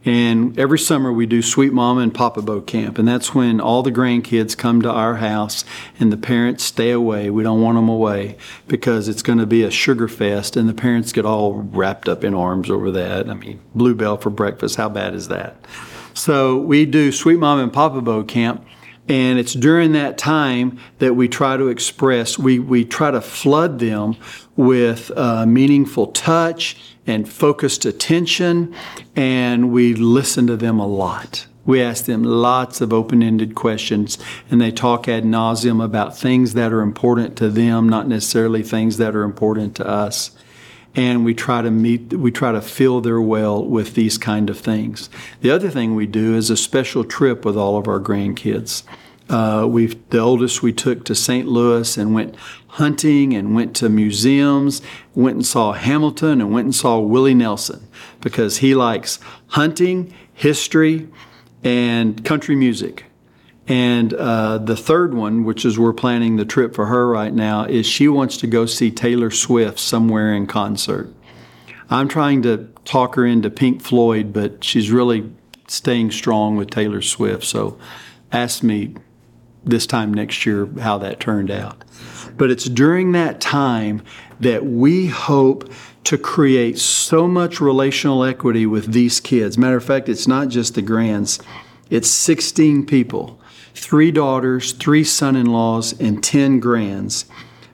And 0.05 0.57
every 0.59 0.77
summer 0.77 1.11
we 1.11 1.25
do 1.25 1.41
Sweet 1.41 1.73
Mama 1.73 2.01
and 2.01 2.13
Papa 2.13 2.43
Bo 2.43 2.61
Camp, 2.61 2.99
and 2.99 3.07
that's 3.07 3.33
when 3.33 3.59
all 3.59 3.81
the 3.81 3.91
grandkids 3.91 4.55
come 4.55 4.83
to 4.83 4.91
our 4.91 5.15
house 5.15 5.65
and 5.99 6.13
the 6.13 6.17
parents 6.17 6.63
stay 6.63 6.91
away. 6.91 7.31
We 7.31 7.41
don't 7.41 7.61
want 7.61 7.75
them 7.75 7.89
away 7.89 8.37
because 8.67 9.07
it's 9.07 9.23
going 9.23 9.39
to 9.39 9.47
be 9.47 9.63
a 9.63 9.71
sugar 9.71 10.07
fest, 10.07 10.55
and 10.55 10.69
the 10.69 10.75
parents 10.75 11.11
get 11.11 11.25
all 11.25 11.53
wrapped 11.53 12.07
up 12.07 12.23
in 12.23 12.35
arms 12.35 12.69
over 12.69 12.91
that. 12.91 13.27
I 13.27 13.33
mean, 13.33 13.59
Bluebell 13.73 14.17
for 14.17 14.29
breakfast, 14.29 14.75
how 14.75 14.89
bad 14.89 15.15
is 15.15 15.27
that? 15.29 15.55
So 16.13 16.57
we 16.57 16.85
do 16.85 17.11
Sweet 17.11 17.39
Mama 17.39 17.63
and 17.63 17.73
Papa 17.73 17.99
Bo 17.99 18.23
Camp, 18.23 18.63
and 19.07 19.39
it's 19.39 19.53
during 19.53 19.93
that 19.93 20.19
time 20.19 20.79
that 20.99 21.15
we 21.15 21.27
try 21.27 21.57
to 21.57 21.67
express, 21.67 22.37
we, 22.37 22.59
we 22.59 22.85
try 22.85 23.09
to 23.09 23.21
flood 23.21 23.79
them 23.79 24.17
with 24.55 25.11
uh, 25.15 25.47
meaningful 25.47 26.07
touch 26.07 26.94
and 27.07 27.27
focused 27.29 27.85
attention, 27.85 28.73
and 29.15 29.71
we 29.71 29.93
listen 29.93 30.47
to 30.47 30.57
them 30.57 30.79
a 30.79 30.87
lot. 30.87 31.47
We 31.65 31.81
ask 31.81 32.05
them 32.05 32.23
lots 32.23 32.79
of 32.79 32.93
open 32.93 33.23
ended 33.23 33.55
questions, 33.55 34.17
and 34.51 34.61
they 34.61 34.71
talk 34.71 35.07
ad 35.07 35.23
nauseum 35.23 35.83
about 35.83 36.17
things 36.17 36.53
that 36.53 36.71
are 36.71 36.81
important 36.81 37.35
to 37.37 37.49
them, 37.49 37.89
not 37.89 38.07
necessarily 38.07 38.61
things 38.61 38.97
that 38.97 39.15
are 39.15 39.23
important 39.23 39.75
to 39.77 39.87
us. 39.87 40.31
And 40.93 41.25
we 41.25 41.33
try 41.33 41.61
to 41.61 41.71
meet 41.71 42.13
we 42.13 42.31
try 42.31 42.53
to 42.53 42.61
fill 42.61 43.01
their 43.01 43.19
well 43.19 43.65
with 43.65 43.95
these 43.95 44.17
kind 44.17 44.49
of 44.49 44.57
things. 44.57 45.09
The 45.41 45.51
other 45.51 45.69
thing 45.69 45.93
we 45.93 46.05
do 46.05 46.35
is 46.35 46.49
a 46.49 46.55
special 46.55 47.03
trip 47.03 47.43
with 47.43 47.57
all 47.57 47.77
of 47.77 47.87
our 47.87 47.99
grandkids 47.99 48.83
uh, 49.29 49.65
we 49.69 49.87
the 49.87 50.19
oldest 50.19 50.61
we 50.61 50.71
took 50.71 51.03
to 51.05 51.15
st 51.15 51.47
louis 51.47 51.97
and 51.97 52.13
went 52.13 52.35
hunting 52.67 53.33
and 53.33 53.55
went 53.55 53.75
to 53.75 53.89
museums 53.89 54.81
went 55.13 55.35
and 55.35 55.45
saw 55.45 55.71
hamilton 55.73 56.41
and 56.41 56.51
went 56.51 56.65
and 56.65 56.75
saw 56.75 56.99
willie 56.99 57.33
nelson 57.33 57.87
because 58.21 58.57
he 58.57 58.75
likes 58.75 59.19
hunting 59.47 60.13
history 60.33 61.07
and 61.63 62.23
country 62.23 62.55
music 62.55 63.05
And 63.67 64.13
uh, 64.13 64.59
the 64.59 64.75
third 64.75 65.15
one, 65.15 65.43
which 65.43 65.65
is 65.65 65.79
we're 65.79 65.93
planning 65.93 66.35
the 66.35 66.45
trip 66.45 66.75
for 66.75 66.85
her 66.85 67.07
right 67.07 67.33
now, 67.33 67.65
is 67.65 67.87
she 67.87 68.07
wants 68.07 68.37
to 68.37 68.47
go 68.47 68.67
see 68.67 68.91
Taylor 68.91 69.31
Swift 69.31 69.79
somewhere 69.79 70.33
in 70.33 70.45
concert. 70.45 71.11
I'm 71.89 72.07
trying 72.07 72.43
to 72.43 72.69
talk 72.83 73.15
her 73.15 73.25
into 73.25 73.49
Pink 73.49 73.81
Floyd, 73.81 74.33
but 74.33 74.63
she's 74.63 74.91
really 74.91 75.31
staying 75.67 76.11
strong 76.11 76.55
with 76.55 76.69
Taylor 76.69 77.01
Swift. 77.01 77.43
So 77.43 77.79
ask 78.31 78.61
me 78.61 78.95
this 79.65 79.85
time 79.85 80.13
next 80.13 80.45
year 80.45 80.67
how 80.79 80.97
that 80.99 81.19
turned 81.19 81.51
out. 81.51 81.83
But 82.37 82.51
it's 82.51 82.65
during 82.65 83.11
that 83.13 83.41
time 83.41 84.03
that 84.39 84.65
we 84.65 85.07
hope 85.07 85.71
to 86.05 86.17
create 86.17 86.77
so 86.77 87.27
much 87.27 87.59
relational 87.59 88.23
equity 88.23 88.65
with 88.65 88.93
these 88.93 89.19
kids. 89.19 89.57
Matter 89.57 89.77
of 89.77 89.83
fact, 89.83 90.07
it's 90.07 90.27
not 90.27 90.49
just 90.49 90.75
the 90.75 90.81
grands, 90.81 91.39
it's 91.89 92.09
16 92.09 92.85
people 92.85 93.39
three 93.75 94.11
daughters, 94.11 94.71
three 94.71 95.03
son 95.03 95.35
in 95.35 95.45
laws, 95.45 95.99
and 95.99 96.23
10 96.23 96.59
grands. 96.59 97.25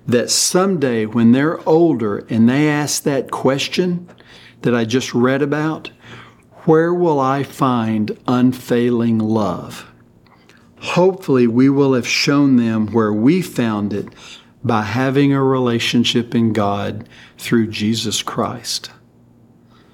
That 0.08 0.32
someday, 0.32 1.06
when 1.06 1.32
they're 1.32 1.68
older 1.70 2.26
and 2.30 2.50
they 2.50 2.68
ask 2.68 3.04
that 3.04 3.30
question 3.30 4.10
that 4.64 4.76
I 4.76 4.84
just 4.84 5.14
read 5.14 5.42
about, 5.42 5.92
where 6.66 6.94
will 6.94 7.20
I 7.20 7.44
find 7.44 8.18
unfailing 8.28 9.20
love? 9.20 9.91
Hopefully, 10.82 11.46
we 11.46 11.70
will 11.70 11.94
have 11.94 12.08
shown 12.08 12.56
them 12.56 12.88
where 12.88 13.14
we 13.14 13.42
found 13.42 13.94
it 13.94 14.08
by 14.64 14.82
having 14.82 15.32
a 15.32 15.44
relationship 15.44 16.34
in 16.34 16.54
God 16.54 17.08
through 17.38 17.68
Jesus 17.68 18.24
Christ. 18.24 18.92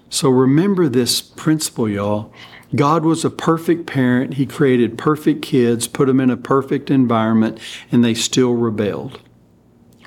So 0.10 0.30
remember 0.30 0.88
this 0.88 1.22
principle, 1.22 1.90
y'all. 1.90 2.32
God 2.74 3.04
was 3.04 3.26
a 3.26 3.30
perfect 3.30 3.86
parent. 3.86 4.36
He 4.36 4.46
created 4.46 4.98
perfect 4.98 5.42
kids, 5.42 5.88
put 5.88 6.08
them 6.08 6.20
in 6.20 6.30
a 6.30 6.38
perfect 6.38 6.90
environment, 6.90 7.60
and 7.92 8.04
they 8.04 8.14
still 8.14 8.54
rebelled. 8.54 9.20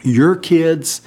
Your 0.02 0.34
kids, 0.34 1.02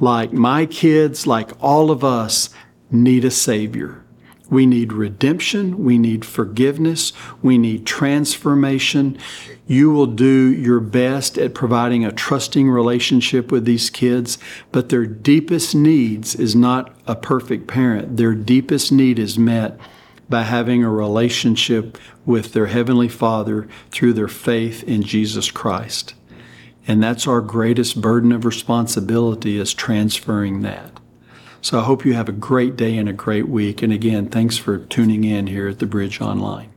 like 0.00 0.32
my 0.32 0.64
kids, 0.64 1.26
like 1.26 1.50
all 1.62 1.90
of 1.90 2.02
us, 2.02 2.48
need 2.90 3.24
a 3.24 3.30
Savior. 3.30 4.04
We 4.50 4.64
need 4.64 4.92
redemption. 4.92 5.84
We 5.84 5.98
need 5.98 6.24
forgiveness. 6.24 7.12
We 7.42 7.58
need 7.58 7.86
transformation. 7.86 9.18
You 9.66 9.90
will 9.90 10.06
do 10.06 10.52
your 10.52 10.80
best 10.80 11.36
at 11.36 11.54
providing 11.54 12.04
a 12.04 12.12
trusting 12.12 12.70
relationship 12.70 13.52
with 13.52 13.66
these 13.66 13.90
kids, 13.90 14.38
but 14.72 14.88
their 14.88 15.06
deepest 15.06 15.74
needs 15.74 16.34
is 16.34 16.56
not 16.56 16.94
a 17.06 17.14
perfect 17.14 17.66
parent. 17.66 18.16
Their 18.16 18.34
deepest 18.34 18.90
need 18.90 19.18
is 19.18 19.38
met 19.38 19.78
by 20.28 20.42
having 20.42 20.82
a 20.82 20.90
relationship 20.90 21.98
with 22.24 22.52
their 22.52 22.66
Heavenly 22.66 23.08
Father 23.08 23.68
through 23.90 24.12
their 24.14 24.28
faith 24.28 24.82
in 24.84 25.02
Jesus 25.02 25.50
Christ. 25.50 26.14
And 26.86 27.02
that's 27.02 27.26
our 27.26 27.42
greatest 27.42 28.00
burden 28.00 28.32
of 28.32 28.46
responsibility 28.46 29.58
is 29.58 29.74
transferring 29.74 30.62
that. 30.62 30.97
So 31.60 31.80
I 31.80 31.84
hope 31.84 32.04
you 32.04 32.14
have 32.14 32.28
a 32.28 32.32
great 32.32 32.76
day 32.76 32.96
and 32.96 33.08
a 33.08 33.12
great 33.12 33.48
week. 33.48 33.82
And 33.82 33.92
again, 33.92 34.28
thanks 34.28 34.56
for 34.56 34.78
tuning 34.78 35.24
in 35.24 35.48
here 35.48 35.68
at 35.68 35.78
the 35.78 35.86
Bridge 35.86 36.20
Online. 36.20 36.70